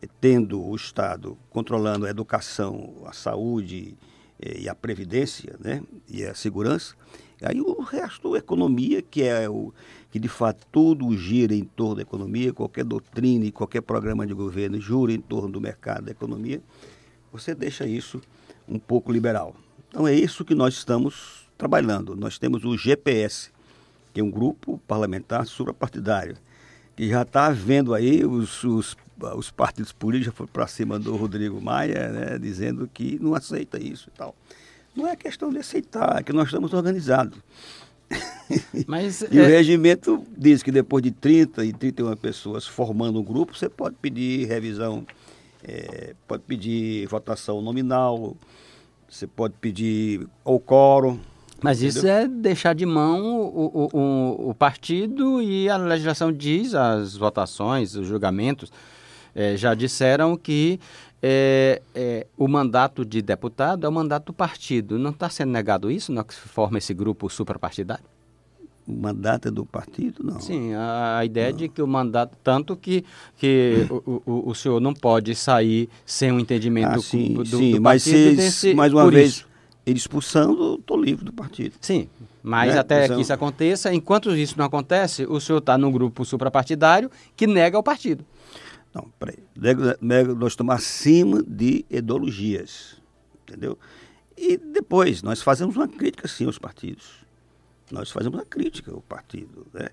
eh, 0.00 0.08
tendo 0.20 0.62
o 0.62 0.74
Estado 0.74 1.36
controlando 1.50 2.06
a 2.06 2.10
educação, 2.10 3.02
a 3.06 3.12
saúde 3.12 3.96
eh, 4.40 4.60
e 4.60 4.68
a 4.68 4.74
previdência, 4.74 5.56
né, 5.60 5.82
e 6.08 6.24
a 6.24 6.34
segurança, 6.34 6.94
Aí 7.42 7.60
o 7.60 7.80
resto, 7.82 8.34
a 8.34 8.38
economia, 8.38 9.02
que 9.02 9.24
é 9.24 9.48
o 9.50 9.72
que 10.12 10.18
de 10.20 10.28
fato 10.28 10.64
tudo 10.70 11.16
gira 11.16 11.52
em 11.52 11.64
torno 11.64 11.96
da 11.96 12.02
economia, 12.02 12.52
qualquer 12.52 12.84
doutrina 12.84 13.44
e 13.44 13.50
qualquer 13.50 13.80
programa 13.80 14.24
de 14.24 14.32
governo 14.32 14.80
gira 14.80 15.12
em 15.12 15.20
torno 15.20 15.50
do 15.50 15.60
mercado 15.60 16.04
da 16.04 16.12
economia, 16.12 16.62
você 17.32 17.52
deixa 17.52 17.84
isso 17.84 18.20
um 18.68 18.78
pouco 18.78 19.10
liberal. 19.10 19.56
Então 19.88 20.06
é 20.06 20.14
isso 20.14 20.44
que 20.44 20.54
nós 20.54 20.74
estamos 20.74 21.48
trabalhando. 21.58 22.14
Nós 22.14 22.38
temos 22.38 22.64
o 22.64 22.76
GPS, 22.76 23.50
que 24.12 24.20
é 24.20 24.24
um 24.24 24.30
grupo 24.30 24.80
parlamentar 24.86 25.44
suprapartidário, 25.46 26.36
que 26.96 27.08
já 27.08 27.22
está 27.22 27.50
vendo 27.50 27.94
aí 27.94 28.24
os, 28.24 28.62
os, 28.64 28.96
os 29.36 29.50
partidos 29.50 29.92
políticos 29.92 30.26
já 30.26 30.32
foram 30.32 30.50
para 30.52 30.66
cima 30.66 30.98
do 30.98 31.16
Rodrigo 31.16 31.60
Maia, 31.60 32.08
né, 32.08 32.38
dizendo 32.38 32.88
que 32.92 33.18
não 33.20 33.34
aceita 33.34 33.82
isso 33.82 34.10
e 34.12 34.16
tal. 34.16 34.34
Não 34.94 35.06
é 35.08 35.16
questão 35.16 35.50
de 35.50 35.58
aceitar, 35.58 36.20
é 36.20 36.22
que 36.22 36.32
nós 36.32 36.46
estamos 36.46 36.72
organizados. 36.72 37.38
Mas, 38.86 39.22
e 39.22 39.38
é... 39.38 39.42
o 39.42 39.46
regimento 39.46 40.22
diz 40.36 40.62
que 40.62 40.70
depois 40.70 41.02
de 41.02 41.10
30 41.10 41.64
e 41.64 41.72
31 41.72 42.14
pessoas 42.16 42.66
formando 42.66 43.18
um 43.18 43.24
grupo, 43.24 43.56
você 43.56 43.68
pode 43.68 43.96
pedir 43.96 44.46
revisão, 44.46 45.06
é, 45.64 46.14
pode 46.28 46.42
pedir 46.42 47.06
votação 47.06 47.62
nominal, 47.62 48.36
você 49.08 49.26
pode 49.26 49.54
pedir 49.60 50.26
o 50.44 50.58
quórum. 50.58 51.18
Mas 51.62 51.82
entendeu? 51.82 51.98
isso 51.98 52.06
é 52.06 52.28
deixar 52.28 52.74
de 52.74 52.84
mão 52.84 53.24
o, 53.24 53.88
o, 53.92 53.98
o, 53.98 54.50
o, 54.50 54.54
partido 54.54 55.40
e 55.40 55.68
a 55.68 55.76
legislação 55.76 56.32
diz, 56.32 56.74
as 56.74 57.16
votações, 57.16 57.94
os 57.94 58.06
julgamentos, 58.06 58.72
é, 59.34 59.56
já 59.56 59.74
disseram 59.74 60.36
que 60.36 60.80
é, 61.22 61.80
é, 61.94 62.26
o 62.36 62.48
mandato 62.48 63.04
de 63.04 63.22
deputado 63.22 63.86
é 63.86 63.88
o 63.88 63.92
mandato 63.92 64.26
do 64.26 64.32
partido. 64.32 64.98
Não 64.98 65.10
está 65.10 65.30
sendo 65.30 65.52
negado 65.52 65.90
isso 65.90 66.12
na 66.12 66.24
que 66.24 66.34
forma 66.34 66.78
esse 66.78 66.92
grupo 66.92 67.30
suprapartidário? 67.30 68.04
O 68.86 68.92
mandato 68.92 69.46
é 69.46 69.50
do 69.50 69.64
partido, 69.64 70.24
não. 70.24 70.40
Sim, 70.40 70.74
a, 70.74 71.18
a 71.18 71.24
ideia 71.24 71.50
não. 71.50 71.56
de 71.56 71.68
que 71.68 71.80
o 71.80 71.86
mandato, 71.86 72.36
tanto 72.42 72.76
que, 72.76 73.04
que 73.36 73.86
o, 73.88 74.22
o, 74.26 74.50
o, 74.50 74.54
senhor 74.56 74.80
não 74.80 74.92
pode 74.92 75.36
sair 75.36 75.88
sem 76.04 76.32
um 76.32 76.40
entendimento 76.40 76.98
ah, 76.98 76.98
sim, 76.98 77.34
do, 77.34 77.46
sim, 77.46 77.72
do 77.76 77.80
mas 77.80 78.02
se, 78.02 78.34
desse, 78.34 78.74
mais 78.74 78.92
uma 78.92 79.08
vez, 79.08 79.30
isso. 79.30 79.51
Ele 79.84 79.98
expulsando, 79.98 80.76
estou 80.76 81.00
livre 81.00 81.24
do 81.24 81.32
partido. 81.32 81.74
Sim, 81.80 82.08
mas 82.42 82.74
né? 82.74 82.80
até 82.80 83.04
então, 83.04 83.16
que 83.16 83.22
isso 83.22 83.32
aconteça, 83.32 83.92
enquanto 83.92 84.34
isso 84.34 84.56
não 84.58 84.64
acontece, 84.64 85.24
o 85.26 85.40
senhor 85.40 85.58
está 85.58 85.76
num 85.76 85.90
grupo 85.90 86.24
suprapartidário 86.24 87.10
que 87.36 87.46
nega 87.46 87.78
o 87.78 87.82
partido. 87.82 88.24
Não, 88.94 89.10
peraí. 89.18 89.38
Nós 90.36 90.52
estamos 90.52 90.74
acima 90.74 91.42
de 91.42 91.84
ideologias, 91.88 93.00
entendeu? 93.42 93.78
E 94.36 94.56
depois, 94.56 95.22
nós 95.22 95.42
fazemos 95.42 95.76
uma 95.76 95.88
crítica, 95.88 96.28
sim, 96.28 96.46
aos 96.46 96.58
partidos. 96.58 97.22
Nós 97.90 98.10
fazemos 98.10 98.38
uma 98.38 98.44
crítica 98.44 98.92
ao 98.92 99.00
partido, 99.00 99.66
né? 99.72 99.88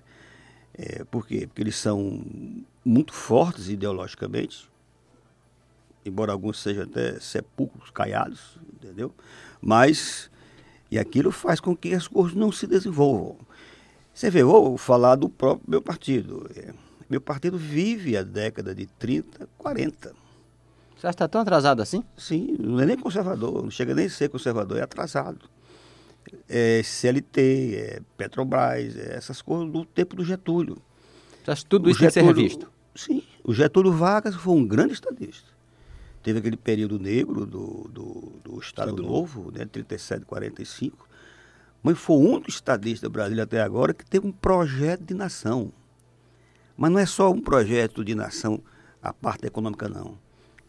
É, 0.74 1.04
por 1.04 1.26
quê? 1.26 1.46
Porque 1.46 1.62
eles 1.62 1.76
são 1.76 2.24
muito 2.84 3.12
fortes 3.12 3.68
ideologicamente, 3.68 4.70
embora 6.04 6.32
alguns 6.32 6.60
sejam 6.60 6.84
até 6.84 7.18
sepulcros 7.20 7.90
caiados, 7.90 8.58
entendeu? 8.74 9.12
Mas, 9.60 10.30
e 10.90 10.98
aquilo 10.98 11.30
faz 11.30 11.60
com 11.60 11.76
que 11.76 11.92
as 11.94 12.08
coisas 12.08 12.34
não 12.34 12.50
se 12.50 12.66
desenvolvam. 12.66 13.36
Você 14.12 14.30
vê, 14.30 14.42
vou 14.42 14.76
falar 14.76 15.16
do 15.16 15.28
próprio 15.28 15.68
meu 15.68 15.82
partido. 15.82 16.50
É, 16.54 16.72
meu 17.08 17.20
partido 17.20 17.56
vive 17.58 18.16
a 18.16 18.22
década 18.22 18.74
de 18.74 18.86
30, 18.86 19.48
40. 19.58 20.14
Você 20.96 21.08
está 21.08 21.26
tão 21.26 21.40
atrasado 21.40 21.80
assim? 21.80 22.04
Sim, 22.16 22.56
não 22.58 22.78
é 22.80 22.84
nem 22.84 22.96
conservador, 22.96 23.62
não 23.62 23.70
chega 23.70 23.94
nem 23.94 24.06
a 24.06 24.10
ser 24.10 24.28
conservador, 24.28 24.78
é 24.78 24.82
atrasado. 24.82 25.48
É 26.48 26.82
CLT, 26.84 27.74
é 27.74 28.00
Petrobras, 28.16 28.96
é 28.96 29.16
essas 29.16 29.40
coisas 29.40 29.70
do 29.72 29.84
tempo 29.84 30.14
do 30.14 30.24
Getúlio. 30.24 30.76
Você 31.42 31.50
acha 31.50 31.62
que 31.62 31.68
tudo 31.70 31.86
o 31.86 31.90
isso 31.90 32.00
Getúlio, 32.00 32.12
tem 32.12 32.34
que 32.34 32.34
ser 32.34 32.42
revisto? 32.42 32.72
Sim, 32.94 33.22
o 33.42 33.54
Getúlio 33.54 33.92
Vargas 33.92 34.34
foi 34.34 34.54
um 34.54 34.66
grande 34.66 34.92
estadista. 34.92 35.48
Teve 36.22 36.38
aquele 36.38 36.56
período 36.56 36.98
negro 36.98 37.46
do, 37.46 37.88
do, 37.88 38.32
do 38.44 38.58
Estado, 38.58 38.90
Estado 38.90 39.02
Novo, 39.02 39.50
né, 39.50 39.64
37, 39.64 40.26
45, 40.26 41.08
mas 41.82 41.98
foi 41.98 42.16
o 42.16 42.20
único 42.20 42.50
estadista 42.50 43.08
brasileiro 43.08 43.44
até 43.44 43.62
agora 43.62 43.94
que 43.94 44.04
teve 44.04 44.26
um 44.26 44.32
projeto 44.32 45.02
de 45.02 45.14
nação. 45.14 45.72
Mas 46.76 46.90
não 46.90 46.98
é 46.98 47.06
só 47.06 47.30
um 47.30 47.40
projeto 47.40 48.04
de 48.04 48.14
nação, 48.14 48.60
a 49.02 49.12
parte 49.12 49.46
econômica, 49.46 49.88
não. 49.88 50.18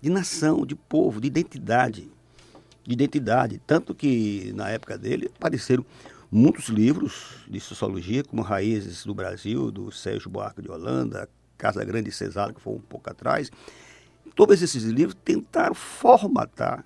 De 0.01 0.09
nação, 0.09 0.65
de 0.65 0.75
povo, 0.75 1.19
de 1.19 1.27
identidade. 1.27 2.09
De 2.85 2.93
identidade. 2.93 3.61
Tanto 3.67 3.93
que, 3.93 4.51
na 4.55 4.69
época 4.69 4.97
dele, 4.97 5.29
apareceram 5.35 5.85
muitos 6.31 6.69
livros 6.69 7.45
de 7.49 7.59
sociologia, 7.59 8.23
como 8.23 8.41
Raízes 8.41 9.05
do 9.05 9.13
Brasil, 9.13 9.69
do 9.69 9.91
Sérgio 9.91 10.29
Buarque 10.29 10.61
de 10.61 10.71
Holanda, 10.71 11.29
Casa 11.57 11.83
Grande 11.83 12.09
e 12.09 12.13
Cesar, 12.13 12.53
que 12.53 12.61
foi 12.61 12.73
um 12.73 12.79
pouco 12.79 13.09
atrás. 13.09 13.51
Todos 14.35 14.61
esses 14.61 14.83
livros 14.83 15.15
tentaram 15.23 15.75
formatar 15.75 16.85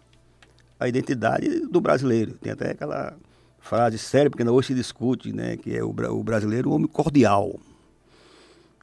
a 0.80 0.88
identidade 0.88 1.60
do 1.68 1.80
brasileiro. 1.80 2.34
Tem 2.34 2.52
até 2.52 2.72
aquela 2.72 3.16
frase 3.60 3.98
séria, 3.98 4.30
porque 4.30 4.44
ainda 4.44 4.52
hoje 4.52 4.70
se 4.70 4.74
discute, 4.76 5.34
né, 5.34 5.58
que 5.58 5.76
é 5.76 5.84
o, 5.84 5.90
o 5.90 6.24
brasileiro 6.24 6.70
o 6.70 6.74
homem 6.74 6.88
cordial. 6.88 7.60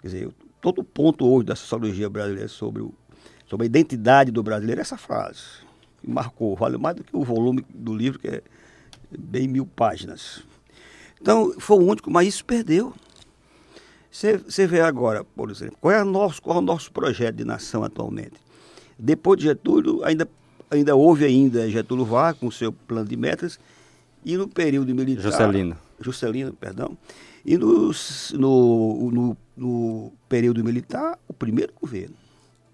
Quer 0.01 0.09
dizer, 0.09 0.31
todo 0.61 0.83
ponto 0.83 1.27
hoje 1.27 1.47
da 1.47 1.55
sociologia 1.55 2.09
brasileira 2.09 2.49
sobre, 2.49 2.83
o, 2.83 2.93
sobre 3.47 3.65
a 3.65 3.67
identidade 3.67 4.31
do 4.31 4.43
brasileiro 4.43 4.81
é 4.81 4.83
essa 4.83 4.97
frase. 4.97 5.41
Que 6.01 6.11
marcou, 6.11 6.57
vale 6.57 6.79
mais 6.79 6.97
do 6.97 7.05
que 7.05 7.17
o 7.17 7.23
volume 7.23 7.65
do 7.69 7.95
livro, 7.95 8.19
que 8.19 8.29
é 8.29 8.43
bem 9.17 9.47
mil 9.47 9.67
páginas. 9.67 10.43
Então, 11.21 11.55
foi 11.59 11.77
o 11.77 11.87
único, 11.87 12.11
mas 12.11 12.27
isso 12.27 12.45
perdeu. 12.45 12.93
Você 14.11 14.67
vê 14.67 14.81
agora, 14.81 15.25
por 15.25 15.51
exemplo, 15.51 15.77
qual 15.81 15.95
é, 15.95 16.03
nosso, 16.05 16.43
qual 16.43 16.57
é 16.57 16.59
o 16.59 16.63
nosso 16.63 16.93
projeto 16.93 17.37
de 17.37 17.45
nação 17.45 17.83
atualmente? 17.83 18.35
Depois 19.05 19.37
de 19.37 19.47
Getúlio, 19.47 20.05
ainda, 20.05 20.29
ainda 20.71 20.95
houve 20.95 21.25
ainda 21.25 21.69
Getúlio 21.69 22.05
Vargas 22.05 22.39
com 22.39 22.47
o 22.47 22.53
seu 22.53 22.73
plano 22.73 23.09
de 23.09 23.17
metas, 23.17 23.59
e 24.25 24.37
no 24.37 24.47
período 24.47 24.95
militar... 24.95 25.23
Juscelino. 25.23 25.77
Juscelino, 26.01 26.53
perdão. 26.53 26.97
E 27.45 27.59
no, 27.59 27.91
no, 28.35 29.11
no, 29.11 29.37
no 29.57 30.13
período 30.29 30.63
militar, 30.63 31.19
o 31.27 31.33
primeiro 31.33 31.73
governo, 31.81 32.15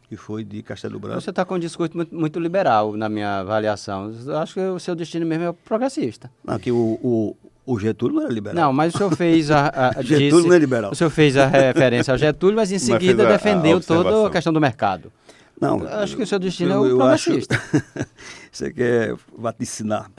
que 0.06 0.18
foi 0.18 0.44
de 0.44 0.62
Castelo 0.62 1.00
Branco. 1.00 1.18
Você 1.18 1.30
está 1.30 1.47
com 1.47 1.54
um 1.54 1.58
discurso 1.58 1.97
muito, 1.97 2.14
muito, 2.14 2.38
liberal, 2.38 2.94
na 2.94 3.08
minha 3.08 3.38
avaliação. 3.38 4.12
Eu 4.26 4.37
acho 4.37 4.52
que 4.52 4.61
o 4.61 4.78
seu 4.78 4.94
destino 4.94 5.25
mesmo 5.25 5.44
é 5.44 5.52
progressista. 5.64 6.30
Não, 6.44 6.58
que 6.58 6.70
o, 6.70 6.99
o, 7.02 7.37
o 7.64 7.78
Getúlio 7.78 8.16
não 8.16 8.25
era 8.25 8.32
liberal. 8.35 8.54
Não, 8.66 8.73
mas 8.75 8.94
o 8.94 8.99
senhor 8.99 9.16
fez 9.16 9.50
a. 9.50 9.73
a 9.97 10.00
Getúlio 10.04 10.37
disse, 10.37 10.49
não 10.49 10.54
é 10.54 10.58
liberal. 10.58 10.92
O 10.92 10.94
senhor 10.94 11.08
fez 11.08 11.38
a 11.38 11.47
referência 11.47 12.12
ao 12.12 12.18
Getúlio, 12.18 12.56
mas 12.56 12.70
em 12.70 12.78
seguida 12.78 13.25
mas 13.25 13.32
defendeu 13.32 13.78
a 13.78 13.80
toda 13.80 14.26
a 14.26 14.30
questão 14.30 14.52
do 14.52 14.61
mercado. 14.61 15.11
Não, 15.60 15.80
eu 15.80 15.98
acho 15.98 16.16
que 16.16 16.22
o 16.22 16.26
seu 16.26 16.38
destino 16.38 16.72
eu, 16.72 16.84
é 16.84 16.92
o 16.92 16.96
progressista. 16.96 17.56
Acho... 17.56 18.06
Você 18.52 18.72
quer 18.72 19.16
vaticinar. 19.36 20.10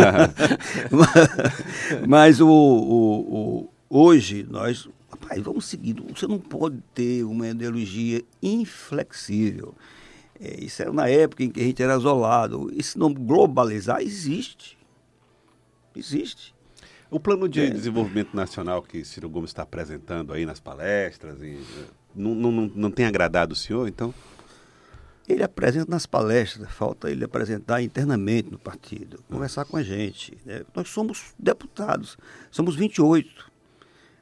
mas 2.08 2.40
o, 2.40 2.48
o, 2.48 3.36
o, 3.36 3.68
hoje 3.90 4.46
nós. 4.48 4.88
Rapaz, 5.10 5.42
vamos 5.42 5.66
seguir. 5.66 5.96
Você 6.14 6.26
não 6.26 6.38
pode 6.38 6.78
ter 6.94 7.24
uma 7.24 7.48
ideologia 7.48 8.22
inflexível. 8.42 9.74
É, 10.40 10.64
isso 10.64 10.82
era 10.82 10.92
na 10.92 11.08
época 11.08 11.44
em 11.44 11.50
que 11.50 11.60
a 11.60 11.64
gente 11.64 11.82
era 11.82 11.96
isolado. 11.96 12.70
Isso 12.74 12.98
não 12.98 13.12
globalizar 13.12 14.00
existe. 14.00 14.78
Existe. 15.94 16.54
O 17.10 17.20
plano 17.20 17.46
de 17.46 17.60
é. 17.60 17.70
desenvolvimento 17.70 18.34
nacional 18.34 18.82
que 18.82 19.04
Ciro 19.04 19.28
Gomes 19.28 19.50
está 19.50 19.62
apresentando 19.62 20.32
aí 20.32 20.46
nas 20.46 20.58
palestras, 20.58 21.42
e, 21.42 21.58
não, 22.14 22.34
não, 22.34 22.72
não 22.74 22.90
tem 22.90 23.06
agradado 23.06 23.52
o 23.52 23.56
senhor, 23.56 23.88
então? 23.88 24.14
Ele 25.28 25.42
apresenta 25.42 25.90
nas 25.90 26.04
palestras, 26.04 26.68
falta 26.72 27.10
ele 27.10 27.24
apresentar 27.24 27.80
internamente 27.80 28.50
no 28.50 28.58
partido, 28.58 29.22
conversar 29.30 29.64
com 29.64 29.76
a 29.76 29.82
gente. 29.82 30.36
Né? 30.44 30.62
Nós 30.74 30.88
somos 30.88 31.32
deputados, 31.38 32.18
somos 32.50 32.74
28. 32.74 33.52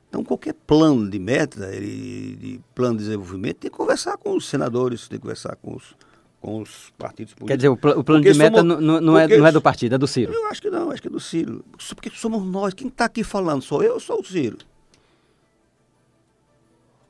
Então, 0.08 0.24
qualquer 0.24 0.54
plano 0.54 1.08
de 1.08 1.18
meta, 1.18 1.72
ele, 1.72 2.36
de 2.36 2.60
plano 2.74 2.98
de 2.98 3.04
desenvolvimento, 3.04 3.58
tem 3.58 3.70
que 3.70 3.76
conversar 3.76 4.16
com 4.18 4.36
os 4.36 4.48
senadores, 4.48 5.08
tem 5.08 5.18
que 5.18 5.22
conversar 5.22 5.56
com 5.56 5.76
os, 5.76 5.94
com 6.40 6.60
os 6.60 6.92
partidos 6.98 7.32
políticos. 7.32 7.48
Quer 7.48 7.56
dizer, 7.56 7.68
o, 7.68 7.76
pl 7.76 7.92
o 7.92 8.04
plano 8.04 8.20
porque 8.20 8.32
de 8.32 8.38
meta 8.38 8.58
somos, 8.58 8.80
não, 8.82 9.00
não, 9.00 9.16
é, 9.16 9.28
não 9.28 9.46
é 9.46 9.52
do 9.52 9.62
partido, 9.62 9.94
é 9.94 9.98
do 9.98 10.08
Ciro? 10.08 10.32
Eu 10.32 10.48
acho 10.48 10.60
que 10.60 10.68
não, 10.68 10.90
acho 10.90 11.00
que 11.00 11.08
é 11.08 11.10
do 11.10 11.20
Ciro. 11.20 11.64
Porque 11.94 12.10
somos 12.10 12.44
nós. 12.44 12.74
Quem 12.74 12.88
está 12.88 13.04
aqui 13.04 13.22
falando? 13.22 13.62
Sou 13.62 13.82
eu 13.84 13.94
ou 13.94 14.00
sou 14.00 14.20
o 14.20 14.24
Ciro? 14.24 14.58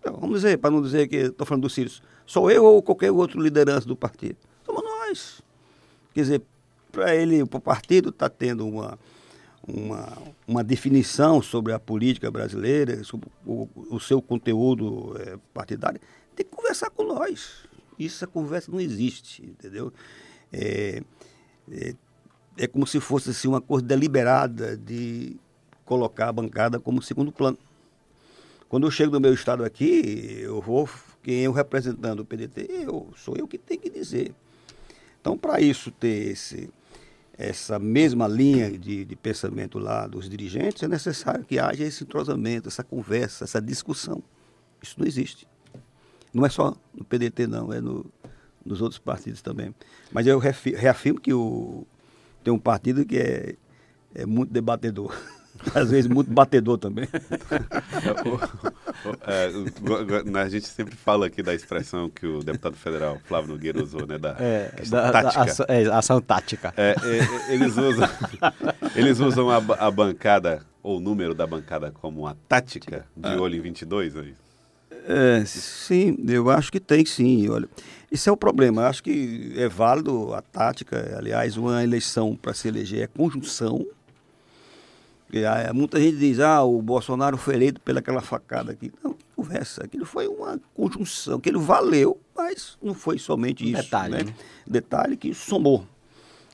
Então, 0.00 0.16
vamos 0.18 0.40
dizer, 0.40 0.58
para 0.58 0.70
não 0.70 0.80
dizer 0.80 1.06
que 1.08 1.16
estou 1.16 1.46
falando 1.46 1.62
do 1.62 1.70
Ciro, 1.70 1.90
sou 2.26 2.50
eu 2.50 2.64
ou 2.64 2.82
qualquer 2.82 3.12
outro 3.12 3.40
liderança 3.40 3.86
do 3.86 3.94
partido? 3.94 4.36
Somos 4.64 4.82
nós. 4.82 5.42
Quer 6.14 6.20
dizer, 6.22 6.42
para 6.90 7.14
ele, 7.14 7.44
para 7.44 7.58
o 7.58 7.60
partido 7.60 8.08
está 8.08 8.28
tendo 8.28 8.66
uma, 8.66 8.98
uma, 9.66 10.18
uma 10.48 10.64
definição 10.64 11.42
sobre 11.42 11.72
a 11.72 11.78
política 11.78 12.30
brasileira, 12.30 13.04
sobre 13.04 13.28
o, 13.46 13.68
o 13.90 14.00
seu 14.00 14.22
conteúdo 14.22 15.14
é, 15.20 15.38
partidário, 15.52 16.00
tem 16.34 16.44
que 16.46 16.50
conversar 16.50 16.90
com 16.90 17.04
nós. 17.04 17.68
Isso, 17.98 18.16
essa 18.16 18.26
conversa 18.26 18.72
não 18.72 18.80
existe, 18.80 19.44
entendeu? 19.44 19.92
É, 20.50 21.02
é, 21.70 21.94
é 22.56 22.66
como 22.66 22.86
se 22.86 22.98
fosse 22.98 23.30
assim, 23.30 23.48
uma 23.48 23.60
coisa 23.60 23.84
deliberada 23.84 24.76
de 24.76 25.36
colocar 25.84 26.28
a 26.28 26.32
bancada 26.32 26.80
como 26.80 27.02
segundo 27.02 27.30
plano. 27.30 27.58
Quando 28.70 28.86
eu 28.86 28.90
chego 28.92 29.10
no 29.10 29.18
meu 29.18 29.34
estado 29.34 29.64
aqui, 29.64 30.38
eu 30.40 30.60
vou, 30.60 30.88
quem 31.24 31.40
eu 31.40 31.50
representando 31.50 32.20
o 32.20 32.24
PDT, 32.24 32.68
eu, 32.70 33.08
sou 33.16 33.34
eu 33.36 33.48
que 33.48 33.58
tenho 33.58 33.80
que 33.80 33.90
dizer. 33.90 34.32
Então, 35.20 35.36
para 35.36 35.60
isso 35.60 35.90
ter 35.90 36.30
esse, 36.30 36.70
essa 37.36 37.80
mesma 37.80 38.28
linha 38.28 38.70
de, 38.70 39.04
de, 39.04 39.16
pensamento 39.16 39.76
lá 39.80 40.06
dos 40.06 40.30
dirigentes, 40.30 40.84
é 40.84 40.86
necessário 40.86 41.44
que 41.44 41.58
haja 41.58 41.82
esse 41.82 42.04
entrosamento, 42.04 42.68
essa 42.68 42.84
conversa, 42.84 43.42
essa 43.42 43.60
discussão. 43.60 44.22
Isso 44.80 44.94
não 44.96 45.04
existe. 45.04 45.48
Não 46.32 46.46
é 46.46 46.48
só 46.48 46.72
no 46.94 47.04
PDT, 47.04 47.48
não, 47.48 47.72
é 47.72 47.80
no, 47.80 48.06
nos 48.64 48.80
outros 48.80 49.00
partidos 49.00 49.42
também. 49.42 49.74
Mas 50.12 50.28
eu 50.28 50.38
reafirmo 50.38 51.20
que 51.20 51.34
o, 51.34 51.84
tem 52.44 52.54
um 52.54 52.58
partido 52.58 53.04
que 53.04 53.18
é, 53.18 53.56
é 54.14 54.24
muito 54.24 54.52
debatedor. 54.52 55.12
Às 55.74 55.90
vezes 55.90 56.10
muito 56.10 56.30
batedor 56.30 56.78
também. 56.78 57.08
é, 59.26 60.40
a 60.40 60.48
gente 60.48 60.66
sempre 60.66 60.96
fala 60.96 61.26
aqui 61.26 61.42
da 61.42 61.54
expressão 61.54 62.08
que 62.08 62.26
o 62.26 62.42
deputado 62.42 62.76
federal 62.76 63.18
Flávio 63.26 63.50
Nogueira 63.50 63.82
usou, 63.82 64.06
né? 64.06 64.18
Da, 64.18 64.36
é, 64.38 64.72
da, 64.88 65.12
tática. 65.12 65.44
Da 65.44 65.50
ação, 65.50 65.66
é, 65.68 65.84
ação 65.86 66.20
tática. 66.20 66.74
É, 66.76 66.94
é, 67.02 67.54
eles 67.54 67.76
usam, 67.76 68.08
eles 68.96 69.20
usam 69.20 69.50
a, 69.50 69.56
a, 69.56 69.90
bancada, 69.90 70.62
ou 70.82 70.96
o 70.98 71.00
número 71.00 71.34
da 71.34 71.46
bancada, 71.46 71.90
como 71.90 72.22
uma 72.22 72.36
tática 72.48 73.06
de 73.16 73.28
ah. 73.28 73.40
olho 73.40 73.56
em 73.56 73.60
22, 73.60 74.16
aí. 74.16 74.34
É, 75.06 75.44
sim, 75.44 76.16
eu 76.28 76.50
acho 76.50 76.70
que 76.70 76.80
tem 76.80 77.04
sim. 77.04 77.48
Olha, 77.48 77.68
isso 78.10 78.28
é 78.28 78.32
o 78.32 78.36
problema. 78.36 78.82
Eu 78.82 78.86
acho 78.86 79.02
que 79.02 79.52
é 79.56 79.68
válido 79.68 80.34
a 80.34 80.42
tática. 80.42 81.16
Aliás, 81.16 81.56
uma 81.56 81.82
eleição 81.82 82.36
para 82.36 82.52
se 82.52 82.68
eleger 82.68 83.02
é 83.02 83.06
conjunção 83.06 83.86
muita 85.74 86.00
gente 86.00 86.16
diz, 86.16 86.40
ah, 86.40 86.62
o 86.62 86.80
Bolsonaro 86.80 87.36
foi 87.36 87.54
eleito 87.54 87.80
pelaquela 87.80 88.20
facada 88.20 88.72
aqui. 88.72 88.92
Não, 89.02 89.14
que 89.14 89.24
conversa. 89.36 89.84
Aquilo 89.84 90.04
foi 90.04 90.26
uma 90.26 90.60
conjunção, 90.74 91.38
aquilo 91.38 91.60
valeu, 91.60 92.20
mas 92.36 92.76
não 92.82 92.94
foi 92.94 93.18
somente 93.18 93.64
isso. 93.64 93.82
Detalhe. 93.82 94.14
Né? 94.14 94.22
Né? 94.24 94.34
Detalhe 94.66 95.16
que 95.16 95.32
somou. 95.34 95.86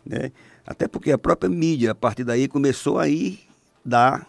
Né? 0.04 0.32
Até 0.66 0.88
porque 0.88 1.12
a 1.12 1.18
própria 1.18 1.48
mídia, 1.48 1.92
a 1.92 1.94
partir 1.94 2.24
daí, 2.24 2.48
começou 2.48 2.98
a 2.98 3.08
ir 3.08 3.40
dar 3.84 4.26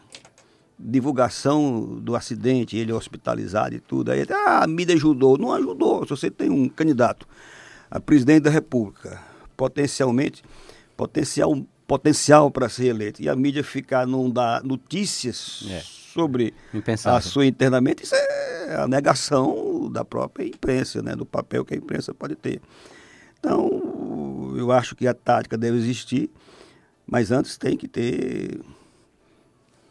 divulgação 0.79 1.99
do 1.99 2.15
acidente, 2.15 2.77
ele 2.77 2.93
hospitalizado 2.93 3.75
e 3.75 3.79
tudo. 3.79 4.11
Aí, 4.11 4.25
ah, 4.29 4.63
a 4.63 4.67
mídia 4.67 4.95
ajudou. 4.95 5.37
Não 5.37 5.51
ajudou. 5.51 6.03
Se 6.03 6.09
você 6.11 6.29
tem 6.29 6.49
um 6.49 6.69
candidato 6.69 7.27
a 7.89 7.99
presidente 7.99 8.43
da 8.43 8.49
República, 8.49 9.21
potencialmente, 9.55 10.43
potencial 10.95 11.65
potencial 11.87 12.51
para 12.51 12.67
ser 12.67 12.87
eleito. 12.87 13.21
E 13.21 13.29
a 13.29 13.35
mídia 13.35 13.63
ficar 13.63 14.05
não 14.05 14.29
dar 14.29 14.63
notícias 14.63 15.65
é. 15.69 15.81
sobre 15.81 16.53
a 17.05 17.21
sua 17.21 17.45
internamente, 17.45 18.03
isso 18.03 18.13
é 18.13 18.75
a 18.75 18.87
negação 18.87 19.89
da 19.89 20.03
própria 20.03 20.45
imprensa, 20.45 21.01
né? 21.01 21.15
do 21.15 21.25
papel 21.25 21.63
que 21.63 21.73
a 21.73 21.77
imprensa 21.77 22.13
pode 22.13 22.35
ter. 22.35 22.61
Então, 23.39 24.53
eu 24.57 24.71
acho 24.71 24.95
que 24.95 25.07
a 25.07 25.13
tática 25.13 25.57
deve 25.57 25.77
existir, 25.77 26.29
mas 27.05 27.31
antes 27.31 27.57
tem 27.57 27.77
que 27.77 27.87
ter 27.87 28.59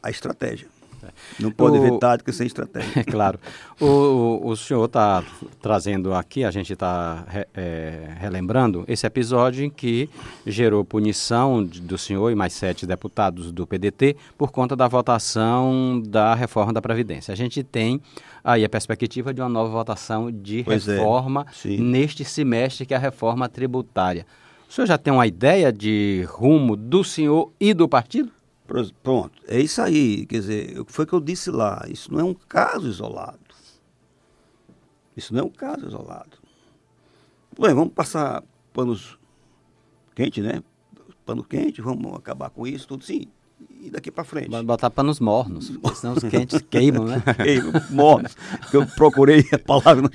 a 0.03 0.11
estratégia. 0.11 0.69
Não 1.38 1.50
pode 1.50 1.76
o... 1.76 1.81
haver 1.81 1.99
tática 1.99 2.33
sem 2.33 2.47
estratégia. 2.47 3.00
É 3.00 3.05
claro. 3.05 3.38
O, 3.81 4.49
o 4.49 4.57
senhor 4.57 4.85
está 4.85 5.23
trazendo 5.61 6.15
aqui, 6.15 6.45
a 6.45 6.50
gente 6.50 6.73
está 6.73 7.25
re, 7.29 7.47
é, 7.55 8.15
relembrando 8.19 8.85
esse 8.88 9.07
episódio 9.07 9.65
em 9.65 9.71
que 9.71 10.09
gerou 10.47 10.85
punição 10.85 11.65
do 11.65 11.99
senhor 11.99 12.31
e 12.31 12.35
mais 12.35 12.53
sete 12.53 12.87
deputados 12.87 13.53
do 13.53 13.67
PDT 13.67 14.17
por 14.37 14.50
conta 14.50 14.75
da 14.75 14.88
votação 14.88 16.03
da 16.07 16.35
reforma 16.35 16.73
da 16.73 16.83
Previdência. 16.83 17.33
A 17.33 17.37
gente 17.37 17.62
tem 17.62 18.00
aí 18.43 18.65
a 18.65 18.69
perspectiva 18.69 19.35
de 19.35 19.41
uma 19.41 19.49
nova 19.49 19.71
votação 19.71 20.31
de 20.31 20.62
pois 20.65 20.87
é, 20.87 20.97
reforma 20.97 21.47
é, 21.65 21.69
neste 21.76 22.25
semestre, 22.25 22.87
que 22.87 22.95
é 22.95 22.97
a 22.97 23.00
reforma 23.00 23.49
tributária. 23.49 24.26
O 24.69 24.73
senhor 24.73 24.87
já 24.87 24.99
tem 24.99 25.13
uma 25.13 25.26
ideia 25.26 25.73
de 25.73 26.26
rumo 26.28 26.76
do 26.76 27.04
senhor 27.04 27.52
e 27.61 27.73
do 27.73 27.89
partido? 27.89 28.30
Pronto, 28.67 29.33
é 29.47 29.61
isso 29.61 29.81
aí. 29.81 30.26
Quer 30.26 30.41
dizer, 30.41 30.85
foi 30.87 31.05
o 31.05 31.09
que 31.09 31.15
eu 31.15 31.21
disse 31.21 31.50
lá. 31.50 31.85
Isso 31.89 32.13
não 32.13 32.21
é 32.21 32.25
um 32.25 32.35
caso 32.35 32.89
isolado. 32.89 33.39
Isso 35.17 35.33
não 35.33 35.41
é 35.41 35.45
um 35.45 35.50
caso 35.50 35.87
isolado. 35.87 36.39
Bem, 37.59 37.73
vamos 37.73 37.95
passar 37.95 38.45
panos 38.73 39.19
quentes, 40.15 40.45
né? 40.45 40.63
Pano 41.25 41.43
quente, 41.43 41.81
vamos 41.81 42.15
acabar 42.15 42.50
com 42.50 42.67
isso, 42.67 42.87
tudo 42.87 43.02
sim. 43.02 43.26
E 43.81 43.91
daqui 43.91 44.11
para 44.11 44.25
frente. 44.25 44.50
Vamos 44.50 44.67
botar 44.67 44.91
panos 44.91 45.19
mornos, 45.19 45.73
senão 45.95 46.13
os 46.15 46.23
quentes 46.25 46.61
queimam, 46.69 47.07
né? 47.07 47.23
Queimam, 47.43 47.73
mornos. 47.91 48.37
Eu 48.73 48.87
procurei 48.87 49.45
a 49.50 49.59
palavra, 49.59 50.09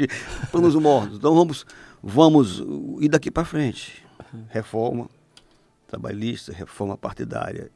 panos 0.51 0.75
mornos. 0.75 1.17
Então 1.17 1.33
vamos, 1.33 1.65
vamos, 2.03 2.63
e 2.99 3.09
daqui 3.09 3.31
para 3.31 3.43
frente. 3.43 4.05
Reforma 4.49 5.09
trabalhista, 5.87 6.53
reforma 6.53 6.95
partidária 6.95 7.71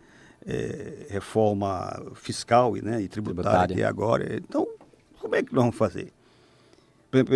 é, 0.46 1.08
reforma 1.10 2.12
fiscal 2.14 2.74
né, 2.76 3.02
e 3.02 3.08
tributária, 3.08 3.68
tributária. 3.68 3.90
agora. 3.90 4.36
Então, 4.36 4.68
como 5.20 5.36
é 5.36 5.44
que 5.44 5.54
nós 5.54 5.64
vamos 5.64 5.76
fazer? 5.76 6.14
Por 7.10 7.18
exemplo, 7.18 7.36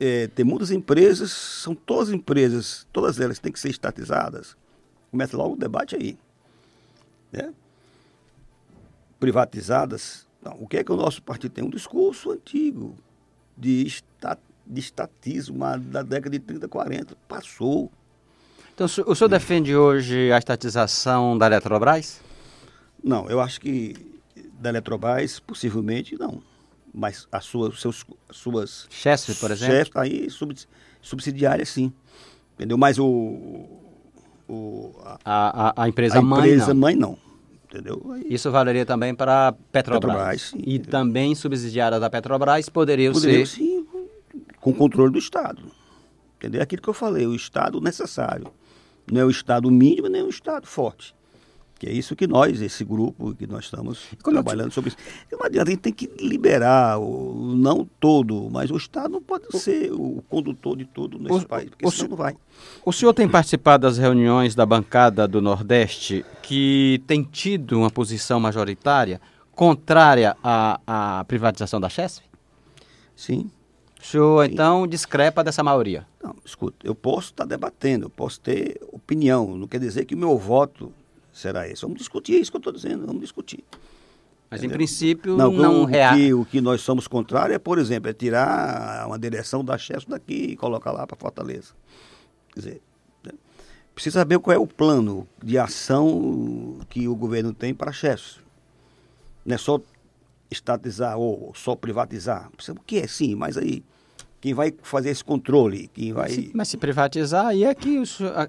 é, 0.00 0.28
tem 0.28 0.44
muitas 0.44 0.70
empresas, 0.70 1.32
são 1.32 1.74
todas 1.74 2.10
empresas, 2.10 2.86
todas 2.92 3.20
elas 3.20 3.38
têm 3.38 3.52
que 3.52 3.60
ser 3.60 3.70
estatizadas. 3.70 4.56
Começa 5.10 5.36
logo 5.36 5.54
o 5.54 5.58
debate 5.58 5.96
aí. 5.96 6.16
Né? 7.32 7.52
Privatizadas. 9.18 10.26
Não, 10.42 10.52
o 10.60 10.68
que 10.68 10.78
é 10.78 10.84
que 10.84 10.92
o 10.92 10.96
nosso 10.96 11.22
partido 11.22 11.52
tem? 11.52 11.64
Um 11.64 11.70
discurso 11.70 12.30
antigo 12.30 12.96
de, 13.56 13.84
estat, 13.86 14.38
de 14.66 14.80
estatismo 14.80 15.58
da 15.78 16.02
década 16.02 16.30
de 16.30 16.38
30, 16.38 16.68
40. 16.68 17.16
Passou. 17.28 17.90
Então, 18.74 18.86
o 18.86 19.14
senhor 19.14 19.28
defende 19.28 19.74
hoje 19.74 20.30
a 20.30 20.38
estatização 20.38 21.36
da 21.36 21.46
Eletrobras? 21.46 22.20
Não, 23.06 23.30
eu 23.30 23.40
acho 23.40 23.60
que 23.60 23.94
da 24.58 24.70
Eletrobras, 24.70 25.38
possivelmente 25.38 26.18
não. 26.18 26.42
Mas 26.92 27.28
as 27.30 27.44
suas, 27.44 27.80
seus, 27.80 28.04
as 28.28 28.36
suas 28.36 28.86
chefes, 28.90 29.38
por 29.38 29.52
exemplo? 29.52 29.76
Chefes, 29.76 29.96
aí 29.96 30.28
subsidiárias, 31.00 31.68
sim. 31.68 31.92
Entendeu? 32.54 32.76
Mas 32.76 32.98
o. 32.98 33.06
o 34.48 34.92
a, 35.24 35.68
a, 35.78 35.84
a, 35.84 35.88
empresa 35.88 36.18
a 36.18 36.22
mãe. 36.22 36.40
A 36.40 36.46
empresa 36.46 36.74
não. 36.74 36.80
mãe 36.80 36.96
não. 36.96 37.18
Entendeu? 37.66 38.10
Aí, 38.12 38.26
Isso 38.28 38.50
valeria 38.50 38.84
também 38.84 39.14
para 39.14 39.48
a 39.48 39.52
Petrobras. 39.52 40.12
Petrobras 40.12 40.42
sim, 40.42 40.56
e 40.58 40.74
entendeu? 40.74 40.90
também 40.90 41.34
subsidiária 41.36 42.00
da 42.00 42.10
Petrobras 42.10 42.68
poderiam, 42.68 43.12
poderiam 43.12 43.46
ser. 43.46 43.58
Sim, 43.58 43.86
com 44.60 44.72
controle 44.72 45.12
do 45.12 45.18
Estado. 45.18 45.62
Entendeu? 46.38 46.60
É 46.60 46.64
aquilo 46.64 46.82
que 46.82 46.88
eu 46.88 46.94
falei, 46.94 47.26
o 47.26 47.34
Estado 47.36 47.80
necessário. 47.80 48.48
Não 49.10 49.20
é 49.20 49.24
o 49.24 49.30
Estado 49.30 49.70
mínimo, 49.70 50.08
nem 50.08 50.22
o 50.22 50.28
Estado 50.28 50.66
forte. 50.66 51.15
Que 51.78 51.86
é 51.86 51.92
isso 51.92 52.16
que 52.16 52.26
nós, 52.26 52.62
esse 52.62 52.84
grupo, 52.84 53.34
que 53.34 53.46
nós 53.46 53.64
estamos 53.64 54.06
trabalhando 54.24 54.72
sobre 54.72 54.88
isso. 54.88 54.96
Não 55.30 55.44
adianta, 55.44 55.68
a 55.68 55.72
gente 55.72 55.80
tem 55.80 55.92
que 55.92 56.10
liberar, 56.18 56.98
o, 56.98 57.54
não 57.54 57.86
todo, 58.00 58.48
mas 58.50 58.70
o 58.70 58.76
Estado 58.76 59.10
não 59.10 59.22
pode 59.22 59.46
o, 59.52 59.58
ser 59.58 59.92
o 59.92 60.24
condutor 60.26 60.76
de 60.76 60.86
tudo 60.86 61.18
nesse 61.18 61.44
o, 61.44 61.48
país, 61.48 61.68
porque 61.68 61.90
senão 61.90 62.10
não 62.10 62.16
vai. 62.16 62.34
O 62.84 62.92
senhor 62.92 63.12
tem 63.12 63.28
participado 63.28 63.82
das 63.86 63.98
reuniões 63.98 64.54
da 64.54 64.64
bancada 64.64 65.28
do 65.28 65.42
Nordeste 65.42 66.24
que 66.42 67.02
tem 67.06 67.22
tido 67.22 67.78
uma 67.78 67.90
posição 67.90 68.40
majoritária 68.40 69.20
contrária 69.52 70.34
à, 70.42 70.80
à 70.86 71.24
privatização 71.24 71.78
da 71.78 71.90
Chesf? 71.90 72.24
Sim. 73.14 73.50
O 74.00 74.04
senhor, 74.04 74.46
Sim. 74.46 74.52
então, 74.52 74.86
discrepa 74.86 75.44
dessa 75.44 75.62
maioria? 75.62 76.06
Não, 76.22 76.36
escuta, 76.42 76.76
eu 76.84 76.94
posso 76.94 77.32
estar 77.32 77.44
debatendo, 77.44 78.06
eu 78.06 78.10
posso 78.10 78.40
ter 78.40 78.80
opinião, 78.92 79.56
não 79.58 79.68
quer 79.68 79.80
dizer 79.80 80.06
que 80.06 80.14
o 80.14 80.18
meu 80.18 80.38
voto 80.38 80.90
será 81.36 81.68
esse. 81.68 81.82
Vamos 81.82 81.98
discutir 81.98 82.40
isso 82.40 82.50
que 82.50 82.56
eu 82.56 82.60
estou 82.60 82.72
dizendo, 82.72 83.06
vamos 83.06 83.20
discutir. 83.20 83.62
Mas 84.50 84.60
Entendeu? 84.60 84.74
em 84.74 84.78
princípio 84.78 85.36
não, 85.36 85.52
não 85.52 85.82
o, 85.82 85.86
que, 85.88 86.34
o 86.34 86.44
que 86.44 86.60
nós 86.60 86.80
somos 86.80 87.06
contrários 87.06 87.56
é, 87.56 87.58
por 87.58 87.78
exemplo, 87.78 88.08
é 88.08 88.12
tirar 88.12 89.06
uma 89.06 89.18
direção 89.18 89.64
da 89.64 89.76
Chesto 89.76 90.08
daqui 90.08 90.52
e 90.52 90.56
colocar 90.56 90.92
lá 90.92 91.06
para 91.06 91.16
Fortaleza. 91.16 91.74
Quer 92.54 92.60
dizer, 92.60 92.82
né? 93.24 93.32
precisa 93.94 94.20
saber 94.20 94.38
qual 94.38 94.54
é 94.54 94.58
o 94.58 94.66
plano 94.66 95.28
de 95.42 95.58
ação 95.58 96.78
que 96.88 97.08
o 97.08 97.14
governo 97.14 97.52
tem 97.52 97.74
para 97.74 97.92
Chesto. 97.92 98.40
Não 99.44 99.54
é 99.54 99.58
só 99.58 99.80
estatizar 100.50 101.18
ou 101.18 101.52
só 101.54 101.74
privatizar. 101.74 102.48
O 102.68 102.80
que 102.80 102.98
é 102.98 103.06
sim, 103.06 103.34
mas 103.34 103.56
aí 103.56 103.82
quem 104.40 104.54
vai 104.54 104.72
fazer 104.82 105.10
esse 105.10 105.24
controle? 105.24 105.88
Quem 105.88 106.12
vai... 106.12 106.28
Mas 106.28 106.34
se, 106.34 106.50
mas 106.54 106.68
se 106.68 106.76
privatizar, 106.76 107.46
aí 107.46 107.64
é 107.64 107.74
que 107.74 108.02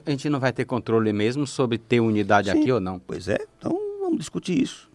a 0.05 0.09
gente 0.09 0.29
não 0.29 0.39
vai 0.39 0.51
ter 0.53 0.65
controle 0.65 1.11
mesmo 1.13 1.47
sobre 1.47 1.77
ter 1.77 1.99
unidade 1.99 2.51
Sim, 2.51 2.59
aqui 2.59 2.71
ou 2.71 2.79
não. 2.79 2.99
Pois 2.99 3.27
é, 3.27 3.37
então 3.57 3.77
vamos 3.99 4.19
discutir 4.19 4.61
isso. 4.61 4.89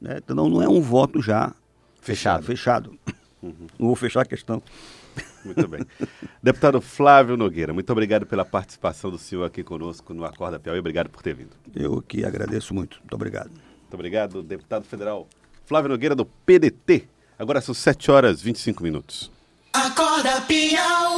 Né? 0.00 0.18
Então 0.18 0.48
não 0.48 0.62
é 0.62 0.68
um 0.68 0.80
voto 0.80 1.20
já 1.20 1.54
fechado. 2.00 2.44
Fechado. 2.44 2.98
Uhum. 3.42 3.66
Não 3.78 3.86
vou 3.86 3.96
fechar 3.96 4.22
a 4.22 4.24
questão. 4.24 4.62
Muito 5.44 5.66
bem. 5.68 5.80
Deputado 6.42 6.80
Flávio 6.80 7.36
Nogueira, 7.36 7.72
muito 7.72 7.90
obrigado 7.90 8.26
pela 8.26 8.44
participação 8.44 9.10
do 9.10 9.18
senhor 9.18 9.44
aqui 9.44 9.62
conosco 9.62 10.14
no 10.14 10.24
Acorda 10.24 10.58
Piauí. 10.58 10.78
Obrigado 10.78 11.08
por 11.08 11.22
ter 11.22 11.34
vindo. 11.34 11.50
Eu 11.74 12.02
que 12.02 12.24
agradeço 12.24 12.74
muito. 12.74 12.98
Muito 12.98 13.14
obrigado. 13.14 13.50
Muito 13.50 13.94
obrigado, 13.94 14.42
deputado 14.42 14.84
federal 14.84 15.26
Flávio 15.68 15.90
Nogueira, 15.90 16.14
do 16.14 16.24
PDT. 16.24 17.06
Agora 17.38 17.60
são 17.60 17.74
7 17.74 18.10
horas 18.10 18.40
e 18.40 18.44
25 18.44 18.82
minutos. 18.82 19.30
Acorda 19.72 20.40
Piauí. 20.46 21.08